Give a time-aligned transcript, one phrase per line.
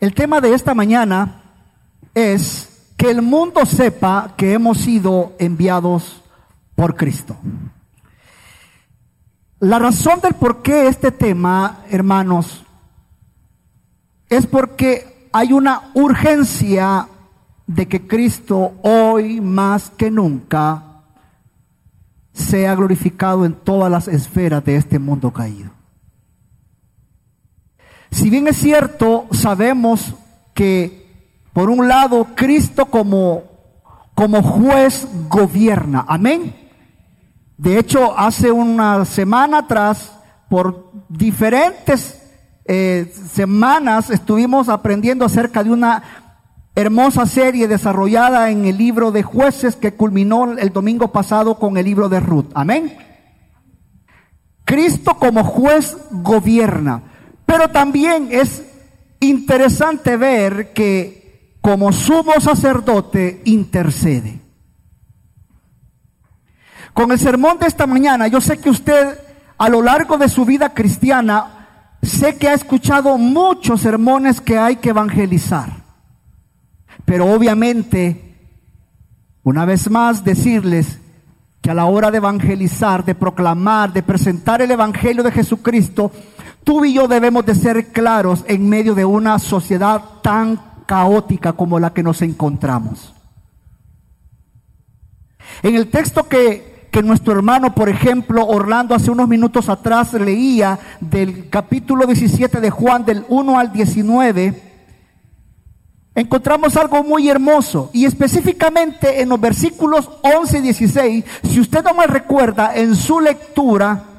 [0.00, 1.42] El tema de esta mañana
[2.14, 6.22] es que el mundo sepa que hemos sido enviados
[6.74, 7.36] por Cristo.
[9.58, 12.64] La razón del por qué este tema, hermanos,
[14.28, 17.08] es porque hay una urgencia
[17.66, 20.82] de que Cristo hoy más que nunca
[22.32, 25.75] sea glorificado en todas las esferas de este mundo caído.
[28.10, 30.14] Si bien es cierto, sabemos
[30.54, 31.06] que
[31.52, 33.44] por un lado Cristo como,
[34.14, 36.54] como juez gobierna, amén.
[37.56, 40.12] De hecho, hace una semana atrás,
[40.50, 42.22] por diferentes
[42.66, 46.02] eh, semanas, estuvimos aprendiendo acerca de una
[46.74, 51.86] hermosa serie desarrollada en el libro de jueces que culminó el domingo pasado con el
[51.86, 52.50] libro de Ruth.
[52.54, 52.98] Amén.
[54.66, 57.02] Cristo como juez gobierna,
[57.46, 58.62] pero también es
[59.20, 64.40] interesante ver que como sumo sacerdote intercede.
[66.92, 69.18] Con el sermón de esta mañana, yo sé que usted
[69.58, 74.76] a lo largo de su vida cristiana, sé que ha escuchado muchos sermones que hay
[74.76, 75.70] que evangelizar.
[77.04, 78.36] Pero obviamente,
[79.42, 80.98] una vez más, decirles
[81.62, 86.12] que a la hora de evangelizar, de proclamar, de presentar el Evangelio de Jesucristo,
[86.66, 91.78] tú y yo debemos de ser claros en medio de una sociedad tan caótica como
[91.78, 93.14] la que nos encontramos.
[95.62, 100.76] En el texto que, que nuestro hermano, por ejemplo, Orlando hace unos minutos atrás leía
[101.00, 104.62] del capítulo 17 de Juan, del 1 al 19,
[106.16, 111.94] encontramos algo muy hermoso y específicamente en los versículos 11 y 16, si usted no
[111.94, 114.15] me recuerda en su lectura,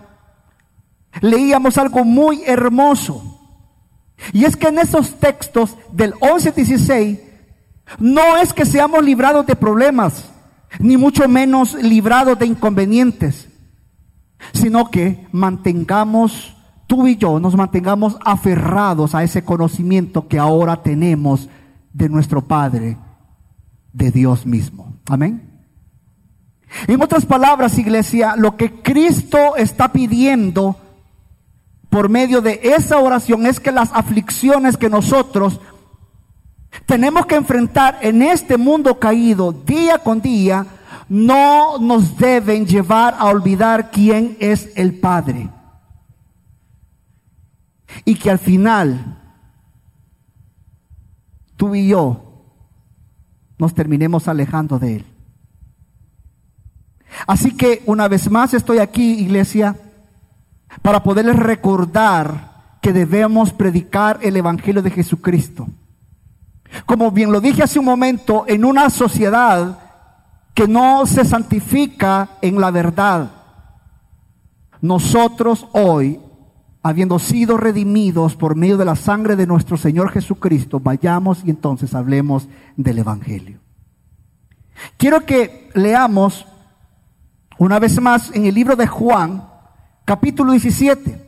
[1.21, 3.37] leíamos algo muy hermoso.
[4.33, 7.19] Y es que en esos textos del 11 y 16,
[7.99, 10.31] no es que seamos librados de problemas,
[10.79, 13.47] ni mucho menos librados de inconvenientes,
[14.53, 16.55] sino que mantengamos,
[16.87, 21.49] tú y yo, nos mantengamos aferrados a ese conocimiento que ahora tenemos
[21.93, 22.97] de nuestro Padre,
[23.93, 24.99] de Dios mismo.
[25.07, 25.47] Amén.
[26.87, 30.75] En otras palabras, iglesia, lo que Cristo está pidiendo
[31.89, 35.59] por medio de esa oración es que las aflicciones que nosotros
[36.85, 40.65] tenemos que enfrentar en este mundo caído día con día
[41.09, 45.49] no nos deben llevar a olvidar quién es el Padre.
[48.03, 49.17] Y que al final
[51.55, 52.45] tú y yo
[53.57, 55.05] nos terminemos alejando de Él.
[57.25, 59.75] Así que una vez más estoy aquí, iglesia,
[60.81, 65.67] para poderles recordar que debemos predicar el Evangelio de Jesucristo.
[66.85, 69.79] Como bien lo dije hace un momento, en una sociedad
[70.53, 73.31] que no se santifica en la verdad,
[74.81, 76.19] nosotros hoy
[76.83, 81.93] habiendo sido redimidos por medio de la sangre de nuestro Señor Jesucristo, vayamos y entonces
[81.93, 83.59] hablemos del Evangelio.
[84.95, 86.45] Quiero que leamos
[87.57, 89.43] una vez más en el libro de Juan,
[90.07, 91.27] capítulo 17.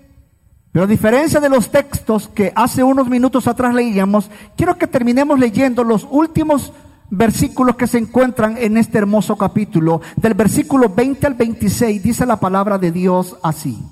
[0.72, 5.38] Pero a diferencia de los textos que hace unos minutos atrás leíamos, quiero que terminemos
[5.38, 6.72] leyendo los últimos
[7.09, 10.00] versículos que se encuentran en este hermoso capítulo.
[10.16, 13.84] Del versículo 20 al 26 dice la palabra de Dios así.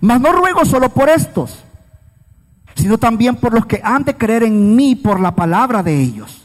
[0.00, 1.62] Mas no ruego solo por estos,
[2.74, 6.42] sino también por los que han de creer en mí por la palabra de ellos,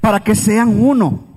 [0.00, 1.33] para que sean uno,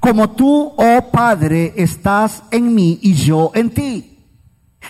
[0.00, 4.18] como tú, oh Padre, estás en mí y yo en ti.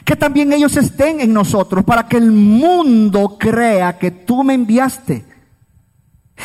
[0.05, 5.25] Que también ellos estén en nosotros, para que el mundo crea que tú me enviaste.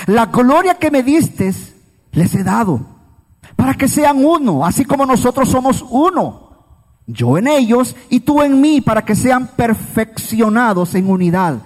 [0.07, 1.53] La gloria que me diste
[2.13, 2.85] les he dado,
[3.55, 6.51] para que sean uno, así como nosotros somos uno
[7.07, 11.59] yo en ellos y tú en mí, para que sean perfeccionados en unidad,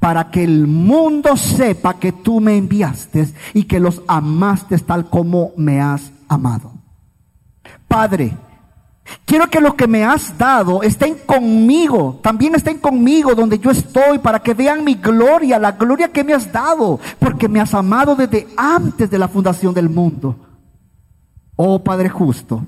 [0.00, 5.52] para que el mundo sepa que tú me enviaste y que los amaste tal como
[5.56, 6.72] me has amado.
[7.86, 8.36] Padre,
[9.24, 14.18] quiero que lo que me has dado estén conmigo, también estén conmigo donde yo estoy,
[14.18, 18.14] para que vean mi gloria, la gloria que me has dado, porque me has amado
[18.14, 20.36] desde antes de la fundación del mundo.
[21.56, 22.64] Oh Padre justo,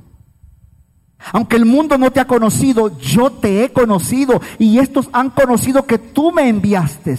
[1.33, 5.87] aunque el mundo no te ha conocido, yo te he conocido y estos han conocido
[5.87, 7.19] que tú me enviaste.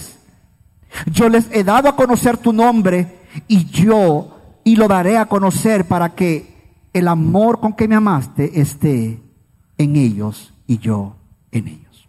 [1.06, 4.31] Yo les he dado a conocer tu nombre y yo
[4.64, 6.52] y lo daré a conocer para que
[6.92, 9.22] el amor con que me amaste esté
[9.78, 11.16] en ellos y yo
[11.50, 12.08] en ellos.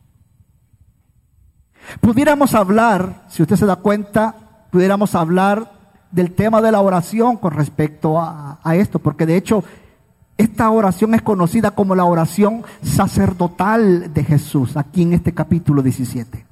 [2.02, 5.72] Pudiéramos hablar, si usted se da cuenta, pudiéramos hablar
[6.12, 9.64] del tema de la oración con respecto a, a esto, porque de hecho
[10.38, 16.46] esta oración es conocida como la oración sacerdotal de Jesús, aquí en este capítulo 17.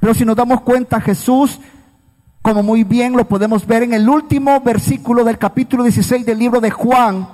[0.00, 1.60] Pero si nos damos cuenta, Jesús,
[2.42, 6.60] como muy bien lo podemos ver en el último versículo del capítulo 16 del libro
[6.60, 7.28] de Juan,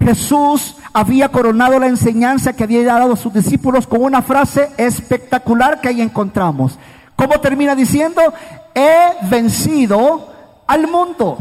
[0.00, 5.80] Jesús había coronado la enseñanza que había dado a sus discípulos con una frase espectacular
[5.80, 6.78] que ahí encontramos.
[7.16, 8.20] ¿Cómo termina diciendo?
[8.74, 10.32] He vencido
[10.66, 11.38] al mundo.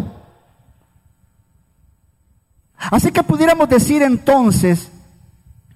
[2.77, 4.92] Así que pudiéramos decir entonces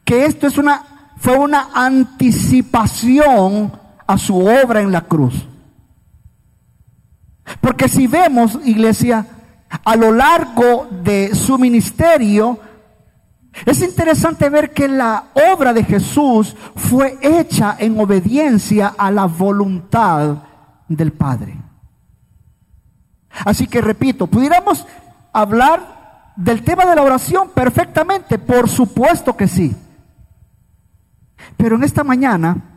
[0.04, 3.72] que esto es una, fue una anticipación
[4.06, 5.46] a su obra en la cruz.
[7.62, 9.26] Porque si vemos, iglesia,
[9.84, 12.60] a lo largo de su ministerio,
[13.66, 20.38] es interesante ver que la obra de Jesús fue hecha en obediencia a la voluntad
[20.88, 21.58] del Padre.
[23.46, 24.86] Así que repito, pudiéramos
[25.34, 29.76] hablar del tema de la oración perfectamente, por supuesto que sí.
[31.56, 32.77] Pero en esta mañana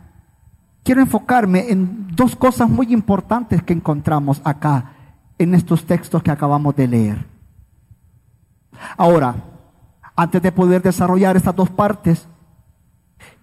[0.83, 4.93] quiero enfocarme en dos cosas muy importantes que encontramos acá
[5.39, 7.27] en estos textos que acabamos de leer.
[8.97, 9.35] Ahora,
[10.17, 12.29] antes de poder desarrollar estas dos partes,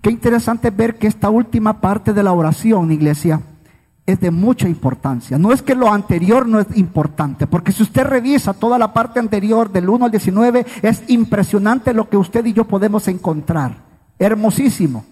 [0.01, 3.41] qué interesante ver que esta última parte de la oración, iglesia,
[4.05, 5.37] es de mucha importancia.
[5.37, 9.19] No es que lo anterior no es importante, porque si usted revisa toda la parte
[9.19, 13.83] anterior del 1 al 19, es impresionante lo que usted y yo podemos encontrar.
[14.17, 15.03] Hermosísimo.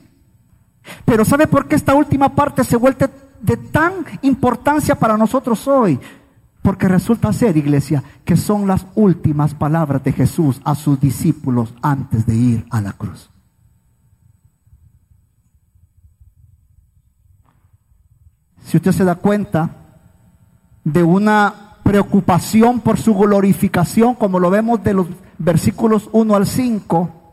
[1.05, 3.09] Pero ¿sabe por qué esta última parte se vuelve
[3.41, 5.99] de tan importancia para nosotros hoy?
[6.61, 12.25] Porque resulta ser, iglesia, que son las últimas palabras de Jesús a sus discípulos antes
[12.25, 13.29] de ir a la cruz.
[18.63, 19.69] Si usted se da cuenta
[20.83, 21.53] de una
[21.83, 27.24] preocupación por su glorificación, como lo vemos de los versículos 1 al 5,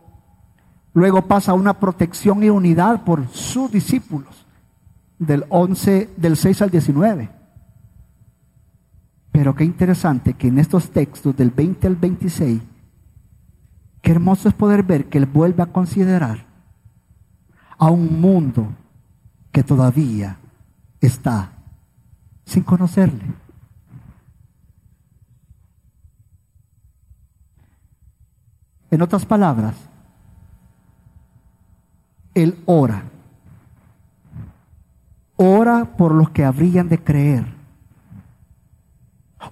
[0.95, 4.47] Luego pasa una protección y unidad por sus discípulos,
[5.19, 7.31] del 11, del 6 al 19.
[9.31, 12.61] Pero qué interesante que en estos textos del 20 al 26,
[14.03, 16.45] qué hermoso es poder ver que Él vuelve a considerar
[17.79, 18.69] a un mundo
[19.51, 20.37] que todavía
[21.01, 21.53] está
[22.45, 23.25] sin conocerle.
[28.91, 29.75] En otras palabras,
[32.35, 33.05] él ora.
[35.37, 37.47] Ora por los que habrían de creer.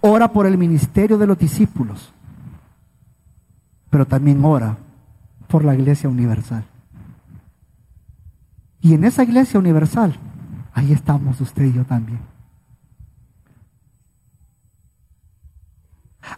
[0.01, 2.13] Ora por el ministerio de los discípulos.
[3.91, 4.77] Pero también ora
[5.49, 6.65] por la iglesia universal.
[8.81, 10.17] Y en esa iglesia universal,
[10.73, 12.21] ahí estamos usted y yo también.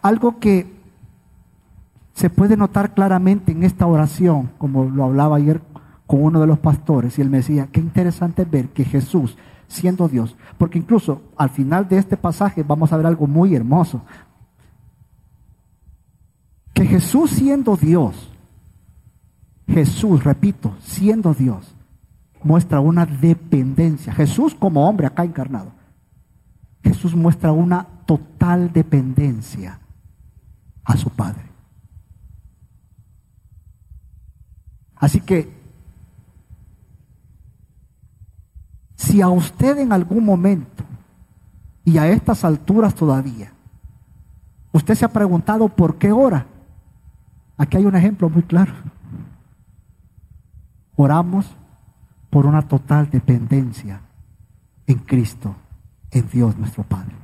[0.00, 0.66] Algo que
[2.14, 5.60] se puede notar claramente en esta oración, como lo hablaba ayer
[6.06, 10.08] con uno de los pastores y él me decía, qué interesante ver que Jesús, siendo
[10.08, 14.02] Dios, porque incluso al final de este pasaje vamos a ver algo muy hermoso,
[16.74, 18.30] que Jesús siendo Dios,
[19.68, 21.74] Jesús, repito, siendo Dios,
[22.42, 24.12] muestra una dependencia.
[24.12, 25.72] Jesús como hombre acá encarnado.
[26.82, 29.80] Jesús muestra una total dependencia
[30.84, 31.44] a su Padre.
[34.96, 35.61] Así que
[39.02, 40.84] Si a usted en algún momento,
[41.84, 43.52] y a estas alturas todavía,
[44.70, 46.46] usted se ha preguntado por qué ora,
[47.58, 48.72] aquí hay un ejemplo muy claro.
[50.94, 51.46] Oramos
[52.30, 54.00] por una total dependencia
[54.86, 55.56] en Cristo,
[56.12, 57.16] en Dios nuestro Padre.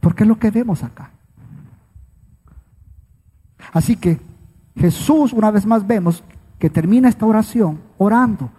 [0.00, 1.12] Porque es lo que vemos acá.
[3.72, 4.20] Así que
[4.74, 6.24] Jesús, una vez más vemos
[6.58, 8.50] que termina esta oración orando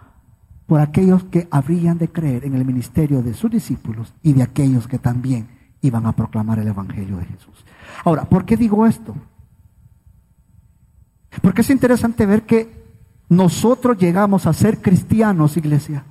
[0.72, 4.88] por aquellos que habrían de creer en el ministerio de sus discípulos y de aquellos
[4.88, 5.46] que también
[5.82, 7.62] iban a proclamar el Evangelio de Jesús.
[8.06, 9.14] Ahora, ¿por qué digo esto?
[11.42, 12.86] Porque es interesante ver que
[13.28, 16.06] nosotros llegamos a ser cristianos, iglesia,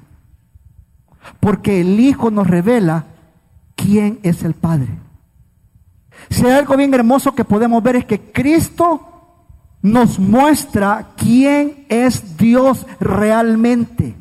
[1.39, 3.05] porque el Hijo nos revela
[3.75, 4.89] quién es el Padre.
[6.29, 9.07] Si hay algo bien hermoso que podemos ver es que Cristo
[9.81, 14.20] nos muestra quién es Dios realmente.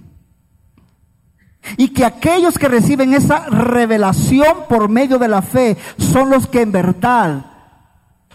[1.76, 6.62] Y que aquellos que reciben esa revelación por medio de la fe son los que
[6.62, 7.46] en verdad,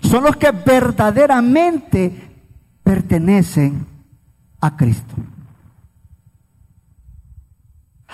[0.01, 2.32] son los que verdaderamente
[2.84, 3.86] pertenecen
[4.62, 5.15] a Cristo.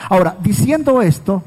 [0.09, 1.43] Ahora, diciendo esto,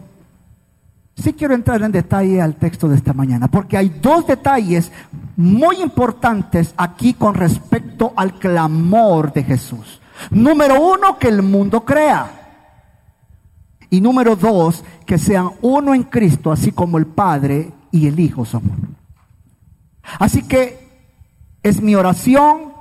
[1.17, 4.93] sí quiero entrar en detalle al texto de esta mañana, porque hay dos detalles
[5.37, 10.01] muy importantes aquí con respecto al clamor de Jesús.
[10.31, 12.44] Número uno, que el mundo crea.
[13.95, 18.45] Y número dos, que sean uno en Cristo, así como el Padre y el Hijo
[18.53, 18.89] uno.
[20.19, 21.07] Así que
[21.63, 22.73] es mi oración,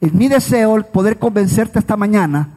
[0.00, 2.48] es mi deseo poder convencerte esta mañana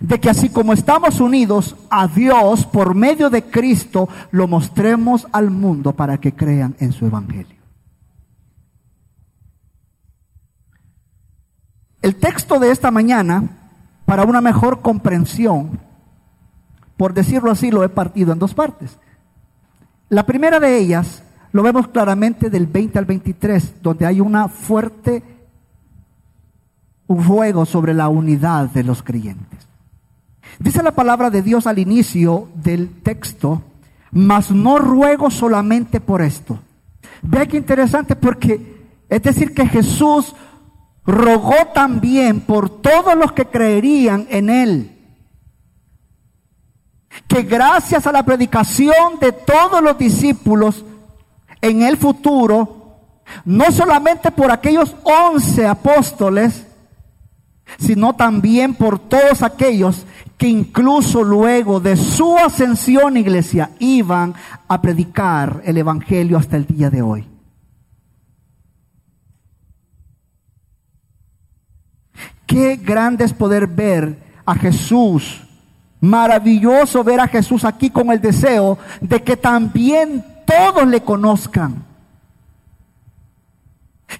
[0.00, 5.50] de que así como estamos unidos a Dios por medio de Cristo, lo mostremos al
[5.50, 7.58] mundo para que crean en su Evangelio.
[12.00, 13.50] El texto de esta mañana,
[14.06, 15.83] para una mejor comprensión,
[16.96, 18.98] por decirlo así, lo he partido en dos partes.
[20.08, 21.22] La primera de ellas
[21.52, 25.22] lo vemos claramente del 20 al 23, donde hay una fuerte
[27.08, 29.60] fuego sobre la unidad de los creyentes.
[30.58, 33.62] Dice la palabra de Dios al inicio del texto,
[34.12, 36.58] mas no ruego solamente por esto.
[37.22, 40.34] Vea qué interesante porque es decir que Jesús
[41.06, 44.93] rogó también por todos los que creerían en Él.
[47.28, 50.84] Que gracias a la predicación de todos los discípulos
[51.60, 52.98] en el futuro,
[53.44, 56.66] no solamente por aquellos once apóstoles,
[57.78, 60.06] sino también por todos aquellos
[60.36, 64.34] que incluso luego de su ascensión, iglesia, iban
[64.68, 67.28] a predicar el Evangelio hasta el día de hoy.
[72.46, 75.42] Qué grande es poder ver a Jesús.
[76.04, 81.82] Maravilloso ver a Jesús aquí con el deseo de que también todos le conozcan.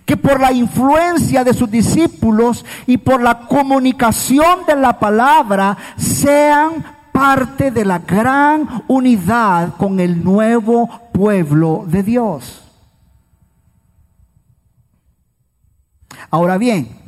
[0.06, 6.86] Que por la influencia de sus discípulos y por la comunicación de la palabra sean
[7.12, 12.62] parte de la gran unidad con el nuevo pueblo de Dios.
[16.30, 17.03] Ahora bien,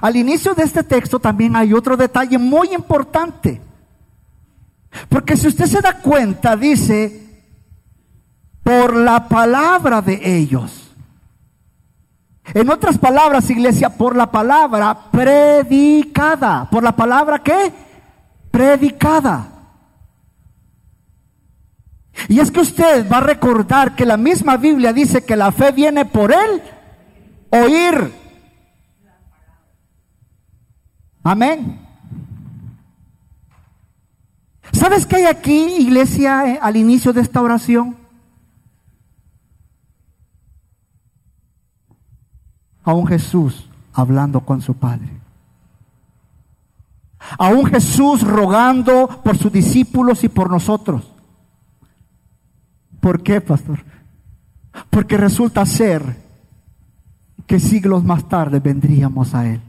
[0.00, 3.60] al inicio de este texto también hay otro detalle muy importante.
[5.08, 7.26] Porque si usted se da cuenta, dice,
[8.62, 10.90] por la palabra de ellos.
[12.54, 16.68] En otras palabras, iglesia, por la palabra predicada.
[16.70, 17.72] ¿Por la palabra qué?
[18.50, 19.48] Predicada.
[22.28, 25.72] Y es que usted va a recordar que la misma Biblia dice que la fe
[25.72, 26.62] viene por él
[27.50, 28.25] oír.
[31.26, 31.80] Amén.
[34.72, 37.96] ¿Sabes qué hay aquí, iglesia, eh, al inicio de esta oración?
[42.84, 45.10] A un Jesús hablando con su Padre.
[47.38, 51.12] A un Jesús rogando por sus discípulos y por nosotros.
[53.00, 53.84] ¿Por qué, pastor?
[54.90, 56.24] Porque resulta ser
[57.48, 59.65] que siglos más tarde vendríamos a Él.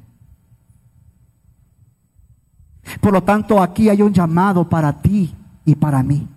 [2.99, 5.33] Por lo tanto, aquí hay un llamado para ti
[5.65, 6.27] y para mí.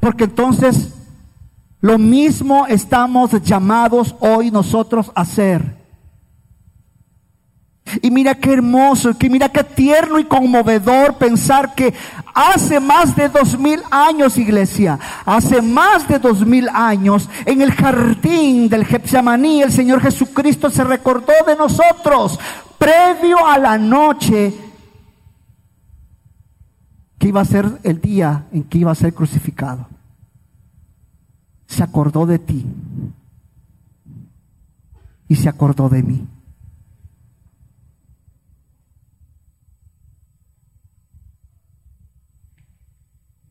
[0.00, 0.94] Porque entonces
[1.80, 5.82] lo mismo estamos llamados hoy nosotros a hacer.
[8.00, 11.92] Y mira qué hermoso, que mira qué tierno y conmovedor pensar que
[12.32, 17.72] hace más de dos mil años, iglesia, hace más de dos mil años, en el
[17.72, 22.38] jardín del Getsemaní, el Señor Jesucristo se recordó de nosotros
[22.82, 24.52] previo a la noche
[27.16, 29.86] que iba a ser el día en que iba a ser crucificado.
[31.66, 32.66] Se acordó de ti
[35.28, 36.26] y se acordó de mí.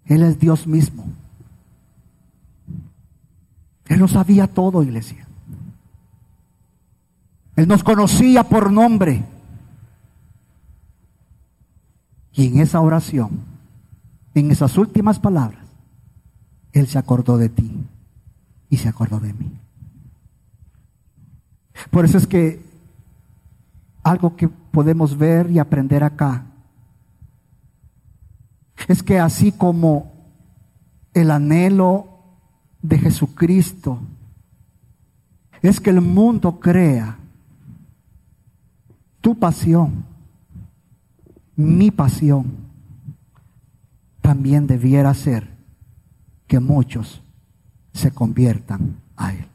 [0.07, 1.05] Él es Dios mismo.
[3.85, 5.20] Él lo sabía todo, iglesia.
[7.61, 9.23] Él nos conocía por nombre.
[12.33, 13.51] Y en esa oración
[14.33, 15.65] en esas últimas palabras,
[16.71, 17.85] Él se acordó de ti
[18.69, 19.59] y se acordó de mí.
[21.89, 22.63] Por eso es que
[24.03, 26.45] algo que podemos ver y aprender acá
[28.87, 30.11] es que así como
[31.13, 32.07] el anhelo
[32.81, 33.99] de Jesucristo
[35.61, 37.20] es que el mundo crea
[39.21, 40.03] tu pasión,
[41.55, 42.71] mi pasión,
[44.21, 45.47] también debiera ser
[46.47, 47.21] que muchos
[47.93, 49.45] se conviertan a Él.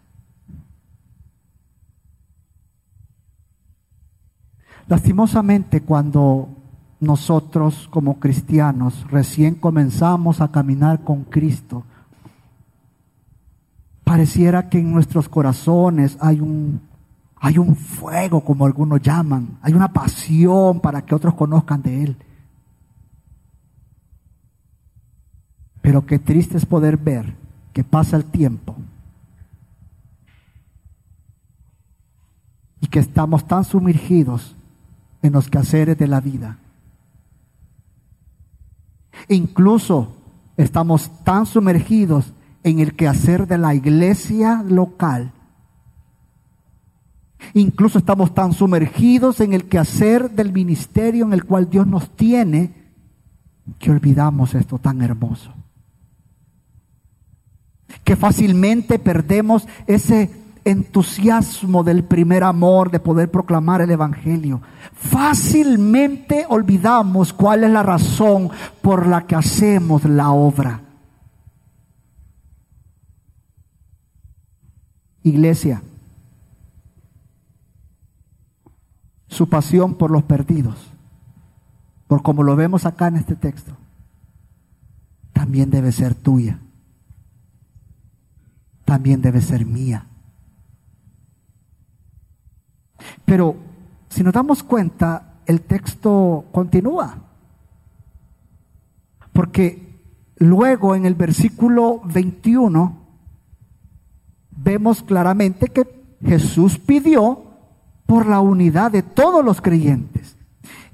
[4.89, 6.49] Lastimosamente, cuando
[7.01, 11.85] nosotros como cristianos recién comenzamos a caminar con Cristo,
[14.05, 16.81] pareciera que en nuestros corazones hay un,
[17.47, 22.17] hay un fuego, como algunos llaman, hay una pasión para que otros conozcan de Él.
[25.81, 27.37] Pero qué triste es poder ver
[27.73, 28.75] que pasa el tiempo
[32.81, 34.57] y que estamos tan sumergidos
[35.23, 36.59] en los quehaceres de la vida
[39.29, 40.17] Incluso
[40.57, 45.33] estamos tan sumergidos en el quehacer de la iglesia local.
[47.55, 52.73] Incluso estamos tan sumergidos en el quehacer del ministerio en el cual Dios nos tiene
[53.79, 55.53] que olvidamos esto tan hermoso.
[58.05, 60.31] Que fácilmente perdemos ese
[60.65, 64.61] entusiasmo del primer amor de poder proclamar el Evangelio.
[64.93, 68.51] Fácilmente olvidamos cuál es la razón
[68.83, 70.81] por la que hacemos la obra.
[75.23, 75.83] Iglesia,
[79.29, 80.91] su pasión por los perdidos,
[82.07, 83.77] por como lo vemos acá en este texto,
[85.33, 86.61] también debe ser tuya,
[88.85, 90.07] también debe ser mía.
[93.25, 93.57] Pero
[94.09, 97.19] si nos damos cuenta, el texto continúa.
[99.33, 100.01] Porque
[100.37, 103.07] luego en el versículo 21
[104.51, 107.46] vemos claramente que Jesús pidió
[108.07, 110.37] por la unidad de todos los creyentes.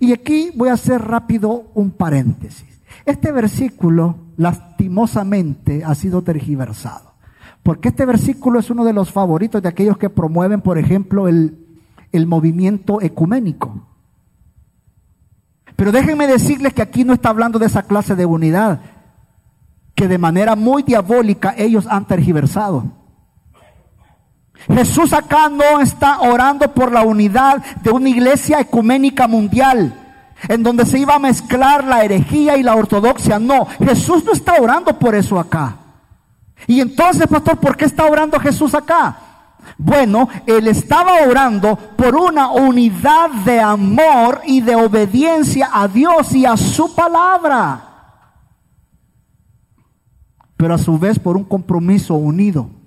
[0.01, 2.83] Y aquí voy a hacer rápido un paréntesis.
[3.05, 7.13] Este versículo lastimosamente ha sido tergiversado.
[7.63, 11.63] Porque este versículo es uno de los favoritos de aquellos que promueven, por ejemplo, el
[12.13, 13.87] el movimiento ecuménico.
[15.75, 18.81] Pero déjenme decirles que aquí no está hablando de esa clase de unidad
[19.95, 22.85] que de manera muy diabólica ellos han tergiversado.
[24.69, 29.95] Jesús acá no está orando por la unidad de una iglesia ecuménica mundial,
[30.49, 33.39] en donde se iba a mezclar la herejía y la ortodoxia.
[33.39, 35.77] No, Jesús no está orando por eso acá.
[36.67, 39.17] Y entonces, pastor, ¿por qué está orando Jesús acá?
[39.79, 46.47] Bueno, él estaba orando por una unidad de amor y de obediencia a Dios y
[46.47, 47.89] a su palabra.
[50.57, 52.82] Pero a su vez por un compromiso unido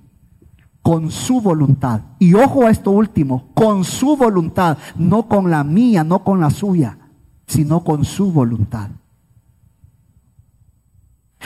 [0.85, 2.01] con su voluntad.
[2.19, 6.51] Y ojo a esto último, con su voluntad, no con la mía, no con la
[6.51, 6.99] suya,
[7.47, 8.91] sino con su voluntad.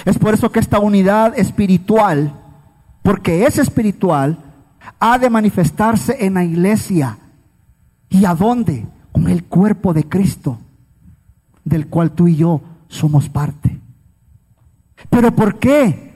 [0.04, 2.34] Es por eso que esta unidad espiritual,
[3.02, 4.40] porque es espiritual,
[5.00, 7.18] ha de manifestarse en la iglesia.
[8.10, 8.88] ¿Y a dónde?
[9.14, 10.58] Con el cuerpo de Cristo,
[11.64, 13.80] del cual tú y yo somos parte.
[15.10, 16.09] ¿Pero por qué?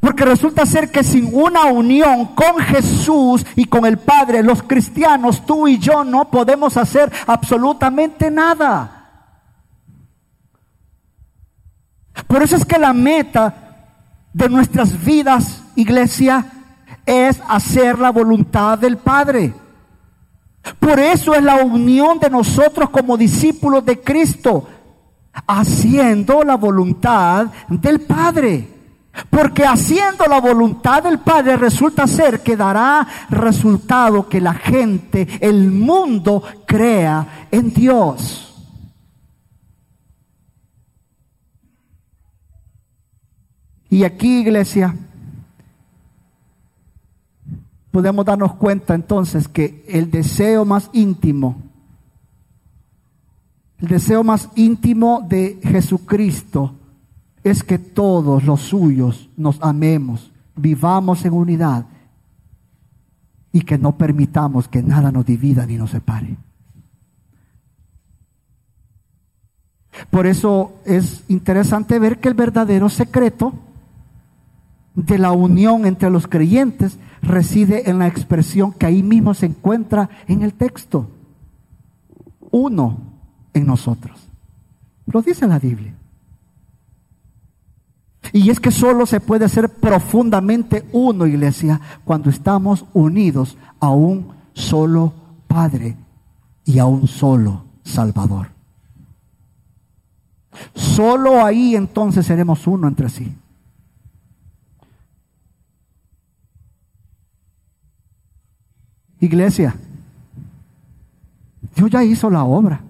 [0.00, 5.46] Porque resulta ser que sin una unión con Jesús y con el Padre, los cristianos,
[5.46, 8.92] tú y yo no podemos hacer absolutamente nada.
[12.26, 13.54] Por eso es que la meta
[14.32, 16.52] de nuestras vidas, iglesia,
[17.04, 19.54] es hacer la voluntad del Padre.
[20.80, 24.68] Por eso es la unión de nosotros como discípulos de Cristo,
[25.46, 28.75] haciendo la voluntad del Padre.
[29.30, 35.70] Porque haciendo la voluntad del Padre resulta ser que dará resultado que la gente, el
[35.70, 38.42] mundo, crea en Dios.
[43.88, 44.94] Y aquí, iglesia,
[47.90, 51.62] podemos darnos cuenta entonces que el deseo más íntimo,
[53.78, 56.74] el deseo más íntimo de Jesucristo
[57.46, 61.86] es que todos los suyos nos amemos, vivamos en unidad
[63.52, 66.36] y que no permitamos que nada nos divida ni nos separe.
[70.10, 73.52] Por eso es interesante ver que el verdadero secreto
[74.96, 80.10] de la unión entre los creyentes reside en la expresión que ahí mismo se encuentra
[80.26, 81.08] en el texto.
[82.50, 82.98] Uno
[83.54, 84.18] en nosotros.
[85.06, 85.94] Lo dice la Biblia.
[88.32, 94.32] Y es que solo se puede ser profundamente uno, iglesia, cuando estamos unidos a un
[94.52, 95.12] solo
[95.46, 95.96] Padre
[96.64, 98.48] y a un solo Salvador.
[100.74, 103.34] Solo ahí entonces seremos uno entre sí.
[109.20, 109.74] Iglesia,
[111.74, 112.80] Dios ya hizo la obra.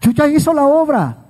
[0.00, 1.21] Dios ya hizo la obra.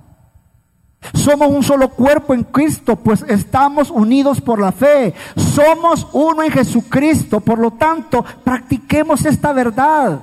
[1.13, 5.13] Somos un solo cuerpo en Cristo, pues estamos unidos por la fe.
[5.35, 10.21] Somos uno en Jesucristo, por lo tanto, practiquemos esta verdad.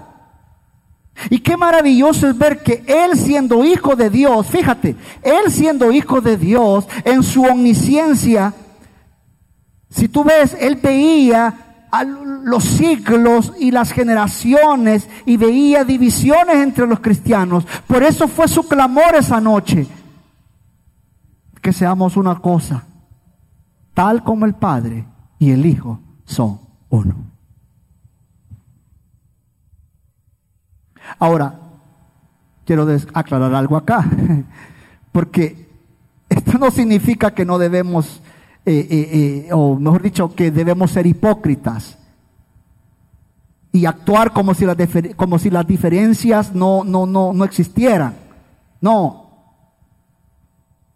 [1.28, 6.20] Y qué maravilloso es ver que Él siendo hijo de Dios, fíjate, Él siendo hijo
[6.22, 8.54] de Dios, en su omnisciencia,
[9.90, 16.86] si tú ves, Él veía a los siglos y las generaciones y veía divisiones entre
[16.86, 17.66] los cristianos.
[17.86, 19.86] Por eso fue su clamor esa noche
[21.60, 22.84] que seamos una cosa,
[23.94, 25.06] tal como el Padre
[25.38, 27.14] y el Hijo son uno.
[31.18, 31.58] Ahora,
[32.64, 34.04] quiero aclarar algo acá,
[35.12, 35.68] porque
[36.28, 38.22] esto no significa que no debemos,
[38.64, 41.98] eh, eh, eh, o mejor dicho, que debemos ser hipócritas
[43.72, 44.76] y actuar como si las,
[45.16, 48.14] como si las diferencias no, no, no, no existieran.
[48.80, 49.29] No,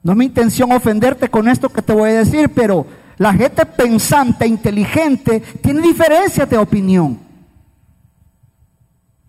[0.05, 2.87] no es mi intención ofenderte con esto que te voy a decir, pero
[3.17, 7.19] la gente pensante, inteligente, tiene diferencias de opinión.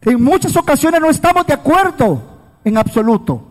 [0.02, 3.48] En muchas ocasiones no estamos de acuerdo en absoluto.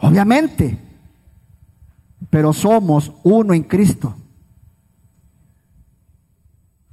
[0.00, 0.78] Obviamente.
[2.30, 4.16] Pero somos uno en Cristo.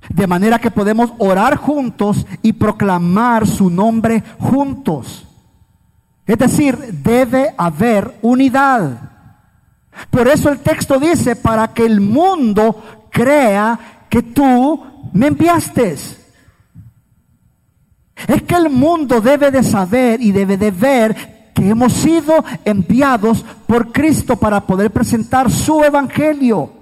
[0.10, 5.25] De manera que podemos orar juntos y proclamar su nombre juntos.
[6.26, 9.12] Es decir, debe haber unidad.
[10.10, 14.84] Por eso el texto dice, para que el mundo crea que tú
[15.14, 15.94] me enviaste.
[18.28, 23.46] Es que el mundo debe de saber y debe de ver que hemos sido enviados
[23.68, 26.74] por Cristo para poder presentar su evangelio.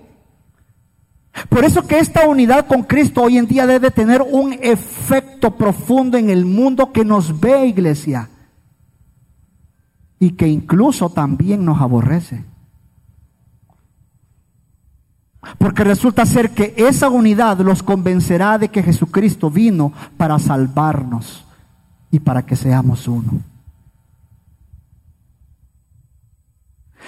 [1.50, 6.18] Por eso que esta unidad con Cristo hoy en día debe tener un efecto profundo
[6.18, 8.30] en el mundo que nos ve, iglesia
[10.24, 12.46] y que incluso también nos aborrece.
[15.58, 21.44] Porque resulta ser que esa unidad los convencerá de que Jesucristo vino para salvarnos
[22.10, 23.42] y para que seamos uno.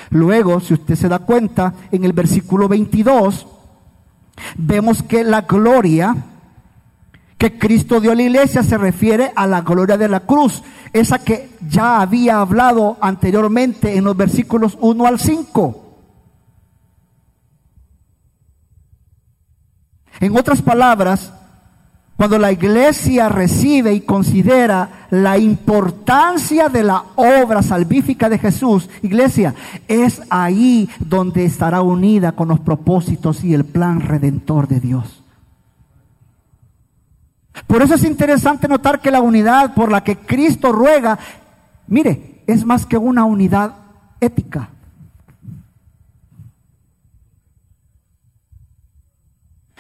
[0.10, 3.48] Luego, si usted se da cuenta, en el versículo 22,
[4.58, 6.18] vemos que la gloria
[7.38, 11.20] que Cristo dio a la iglesia se refiere a la gloria de la cruz, esa
[11.20, 15.82] que ya había hablado anteriormente en los versículos 1 al 5.
[20.22, 21.34] En otras palabras,
[22.16, 29.54] cuando la iglesia recibe y considera la importancia de la obra salvífica de Jesús, iglesia,
[29.90, 35.25] es ahí donde estará unida con los propósitos y el plan redentor de Dios.
[37.68, 41.18] Por eso es interesante notar que la unidad por la que Cristo ruega,
[41.88, 43.74] mire, es más que una unidad
[44.20, 44.70] ética.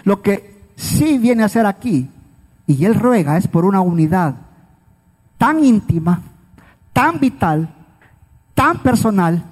[0.03, 2.09] Lo que sí viene a ser aquí,
[2.67, 4.35] y Él ruega, es por una unidad
[5.38, 6.21] tan íntima,
[6.93, 7.69] tan vital,
[8.53, 9.43] tan personal,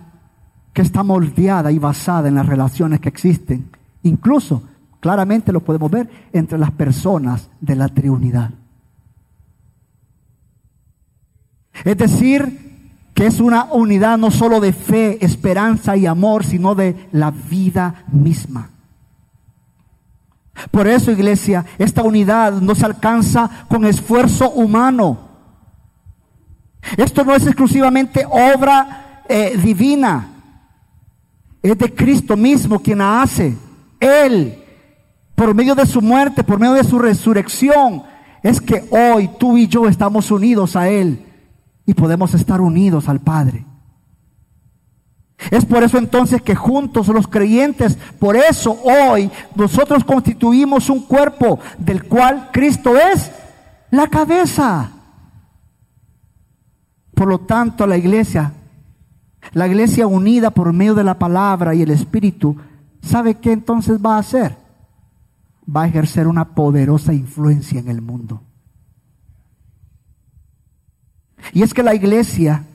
[0.73, 3.69] que está moldeada y basada en las relaciones que existen,
[4.01, 4.63] incluso
[5.04, 8.52] Claramente lo podemos ver entre las personas de la Trinidad.
[11.84, 17.10] Es decir, que es una unidad no solo de fe, esperanza y amor, sino de
[17.12, 18.70] la vida misma.
[20.72, 25.20] Por eso, iglesia, esta unidad no se alcanza con esfuerzo humano.
[26.96, 30.30] Esto no es exclusivamente obra eh, divina.
[31.62, 33.58] Es de Cristo mismo quien la hace.
[34.00, 34.62] Él
[35.36, 38.04] por medio de su muerte, por medio de su resurrección,
[38.43, 41.26] es que hoy tú y yo estamos unidos a Él
[41.86, 43.65] y podemos estar unidos al Padre.
[45.52, 51.60] Es por eso entonces que juntos los creyentes, por eso hoy nosotros constituimos un cuerpo
[51.78, 53.32] del cual Cristo es
[53.91, 54.91] la cabeza.
[57.13, 58.54] Por lo tanto, la iglesia,
[59.52, 62.56] la iglesia unida por medio de la palabra y el Espíritu,
[63.02, 64.62] ¿sabe qué entonces va a hacer?
[65.67, 68.41] Va a ejercer una poderosa influencia en el mundo.
[71.52, 72.65] Y es que la iglesia,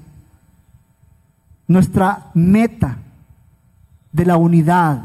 [1.66, 2.98] nuestra meta
[4.12, 5.02] de la unidad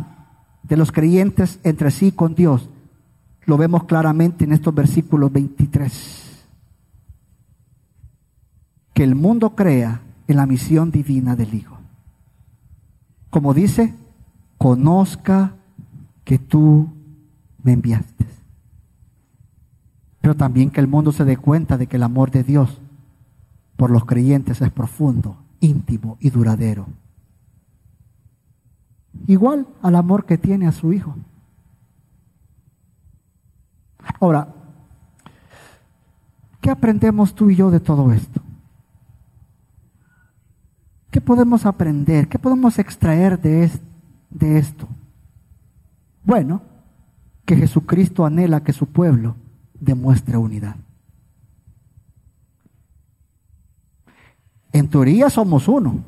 [0.64, 2.70] de los creyentes entre sí con Dios,
[3.46, 6.46] lo vemos claramente en estos versículos 23.
[8.94, 11.78] Que el mundo crea en la misión divina del Hijo.
[13.30, 13.94] Como dice,
[14.58, 15.56] conozca
[16.24, 16.88] que tú
[17.64, 18.26] me enviaste.
[20.22, 22.80] pero también que el mundo se dé cuenta de que el amor de Dios
[23.76, 26.88] por los creyentes es profundo, íntimo y duradero.
[29.28, 31.16] Igual al amor que tiene a su Hijo.
[34.20, 34.48] Ahora,
[36.62, 38.42] ¿qué aprendemos tú y yo de todo esto?
[41.12, 42.30] ¿Qué podemos aprender?
[42.30, 43.70] ¿Qué podemos extraer de,
[44.30, 44.88] de esto?
[46.24, 46.62] Bueno,
[47.46, 49.36] que Jesucristo anhela que su pueblo
[49.80, 50.76] demuestre unidad.
[54.72, 56.04] En teoría somos uno,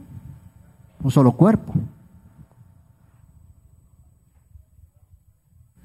[1.04, 1.74] un solo cuerpo.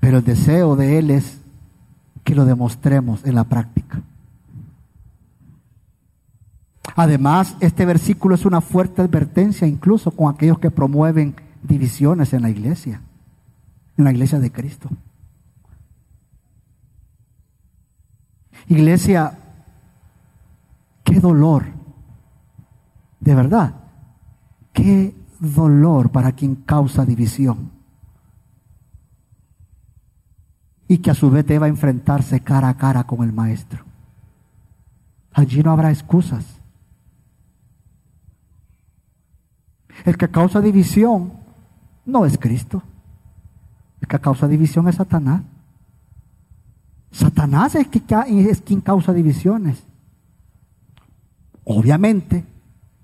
[0.00, 1.40] Pero el deseo de Él es
[2.24, 4.02] que lo demostremos en la práctica.
[6.96, 12.50] Además, este versículo es una fuerte advertencia incluso con aquellos que promueven divisiones en la
[12.50, 13.02] iglesia,
[13.96, 14.88] en la iglesia de Cristo.
[18.70, 19.36] Iglesia,
[21.02, 21.64] qué dolor,
[23.18, 23.74] de verdad,
[24.72, 27.72] qué dolor para quien causa división.
[30.86, 33.84] Y que a su vez deba enfrentarse cara a cara con el Maestro.
[35.32, 36.60] Allí no habrá excusas.
[40.04, 41.32] El que causa división
[42.06, 42.84] no es Cristo.
[44.00, 45.42] El que causa división es Satanás.
[47.10, 47.88] Satanás es,
[48.28, 49.82] es quien causa divisiones.
[51.64, 52.44] Obviamente,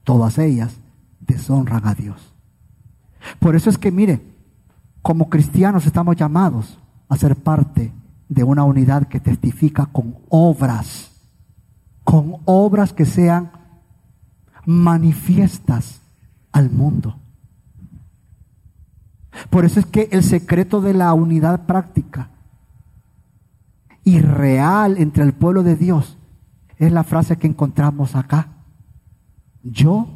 [0.04, 0.76] todas ellas
[1.20, 2.34] deshonran a Dios.
[3.38, 4.22] Por eso es que, mire,
[5.02, 7.92] como cristianos estamos llamados a ser parte
[8.28, 11.10] de una unidad que testifica con obras,
[12.04, 13.50] con obras que sean
[14.64, 16.00] manifiestas
[16.52, 17.18] al mundo.
[19.50, 22.30] Por eso es que el secreto de la unidad práctica
[24.06, 26.16] y real entre el pueblo de Dios
[26.78, 28.50] es la frase que encontramos acá.
[29.64, 30.06] Yo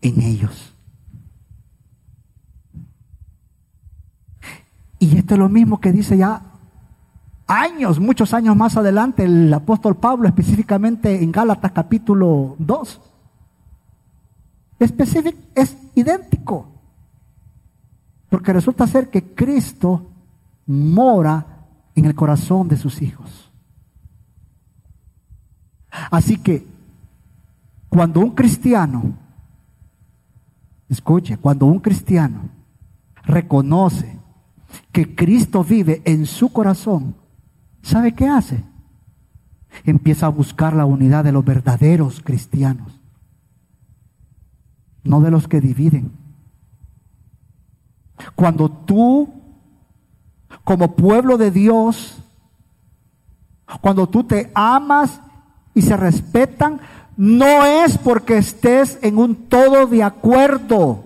[0.00, 0.74] en ellos.
[4.98, 6.40] Y esto es lo mismo que dice ya
[7.46, 13.00] años, muchos años más adelante el apóstol Pablo, específicamente en Gálatas capítulo 2.
[14.78, 16.66] Específico, es idéntico.
[18.30, 20.08] Porque resulta ser que Cristo
[20.66, 21.51] mora
[21.94, 23.50] en el corazón de sus hijos.
[26.10, 26.66] Así que
[27.88, 29.14] cuando un cristiano,
[30.88, 32.48] escuche, cuando un cristiano
[33.24, 34.18] reconoce
[34.90, 37.14] que Cristo vive en su corazón,
[37.82, 38.64] ¿sabe qué hace?
[39.84, 43.00] Empieza a buscar la unidad de los verdaderos cristianos,
[45.04, 46.12] no de los que dividen.
[48.34, 49.41] Cuando tú
[50.64, 52.18] como pueblo de Dios,
[53.80, 55.20] cuando tú te amas
[55.74, 56.80] y se respetan,
[57.16, 61.04] no es porque estés en un todo de acuerdo,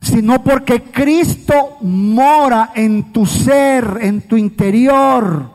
[0.00, 5.50] sino porque Cristo mora en tu ser, en tu interior.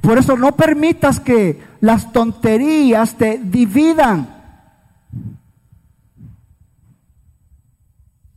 [0.00, 4.33] Por eso no permitas que las tonterías te dividan.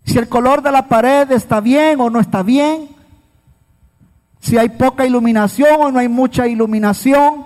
[0.07, 2.87] Si el color de la pared está bien o no está bien,
[4.39, 7.45] si hay poca iluminación o no hay mucha iluminación.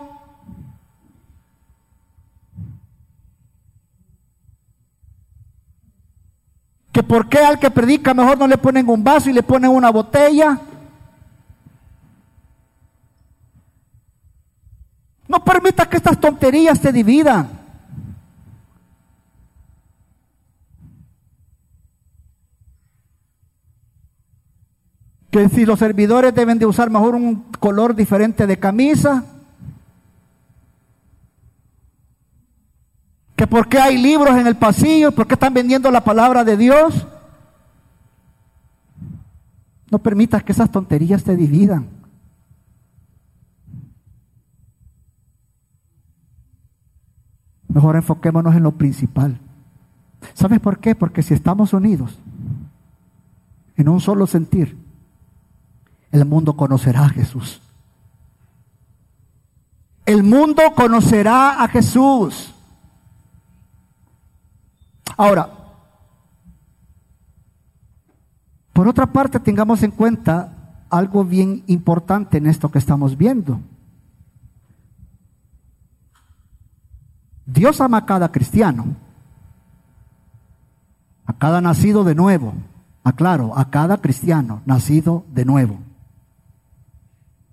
[6.92, 9.72] Que por qué al que predica mejor no le ponen un vaso y le ponen
[9.72, 10.60] una botella.
[15.28, 17.61] No permita que estas tonterías te dividan.
[25.32, 29.24] Que si los servidores deben de usar mejor un color diferente de camisa,
[33.38, 36.58] que por qué hay libros en el pasillo, por qué están vendiendo la palabra de
[36.58, 37.08] Dios.
[39.90, 41.88] No permitas que esas tonterías te dividan.
[47.70, 49.40] Mejor enfoquémonos en lo principal.
[50.34, 50.94] ¿Sabes por qué?
[50.94, 52.20] Porque si estamos unidos
[53.78, 54.81] en un solo sentir,
[56.12, 57.62] el mundo conocerá a Jesús.
[60.06, 62.54] El mundo conocerá a Jesús.
[65.16, 65.50] Ahora,
[68.74, 73.60] por otra parte, tengamos en cuenta algo bien importante en esto que estamos viendo.
[77.46, 78.96] Dios ama a cada cristiano,
[81.26, 82.54] a cada nacido de nuevo,
[83.04, 85.91] aclaro, a cada cristiano nacido de nuevo.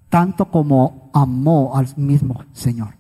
[0.09, 2.95] Tanto como amó al mismo Señor.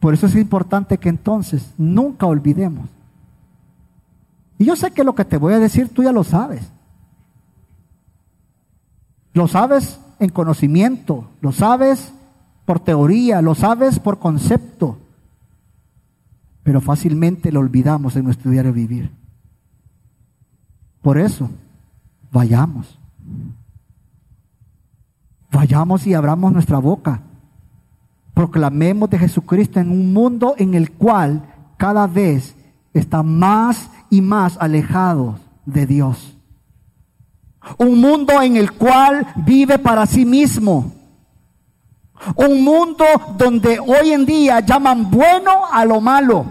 [0.00, 2.88] Por eso es importante que entonces nunca olvidemos.
[4.58, 6.70] Y yo sé que lo que te voy a decir tú ya lo sabes.
[9.32, 12.12] Lo sabes en conocimiento, lo sabes
[12.64, 14.98] por teoría, lo sabes por concepto,
[16.62, 19.10] pero fácilmente lo olvidamos en nuestro diario vivir.
[21.02, 21.50] Por eso,
[22.36, 22.98] vayamos.
[25.50, 27.22] Vayamos y abramos nuestra boca.
[28.34, 31.42] Proclamemos de Jesucristo en un mundo en el cual
[31.78, 32.54] cada vez
[32.92, 36.36] está más y más alejados de Dios.
[37.78, 40.92] Un mundo en el cual vive para sí mismo.
[42.34, 43.04] Un mundo
[43.38, 46.44] donde hoy en día llaman bueno a lo malo.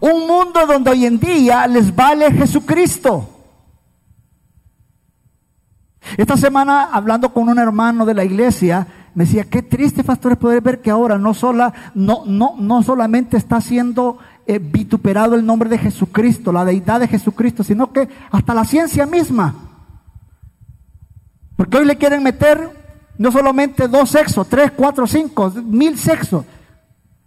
[0.00, 3.33] Un mundo donde hoy en día les vale Jesucristo.
[6.16, 10.60] Esta semana hablando con un hermano de la iglesia, me decía, qué triste, pastor, poder
[10.60, 15.70] ver que ahora no, sola, no, no, no solamente está siendo eh, vituperado el nombre
[15.70, 19.54] de Jesucristo, la deidad de Jesucristo, sino que hasta la ciencia misma.
[21.56, 22.70] Porque hoy le quieren meter
[23.16, 26.44] no solamente dos sexos, tres, cuatro, cinco, mil sexos.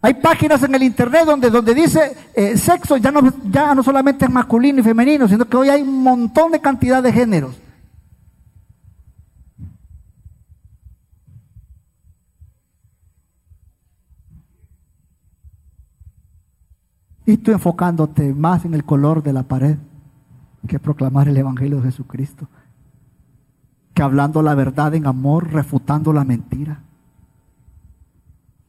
[0.01, 4.25] Hay páginas en el internet donde, donde dice eh, sexo ya no, ya no solamente
[4.25, 7.55] es masculino y femenino, sino que hoy hay un montón de cantidad de géneros.
[17.27, 19.75] Y tú enfocándote más en el color de la pared
[20.65, 22.47] que proclamar el Evangelio de Jesucristo.
[23.93, 26.83] Que hablando la verdad en amor, refutando la mentira.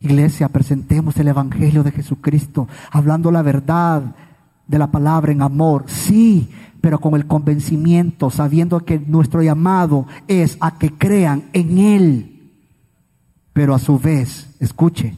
[0.01, 4.16] Iglesia, presentemos el Evangelio de Jesucristo, hablando la verdad
[4.66, 10.59] de la palabra en amor, sí, pero con el convencimiento, sabiendo que nuestro llamado es
[10.61, 12.53] a que crean en Él.
[13.53, 15.16] Pero a su vez, escuche,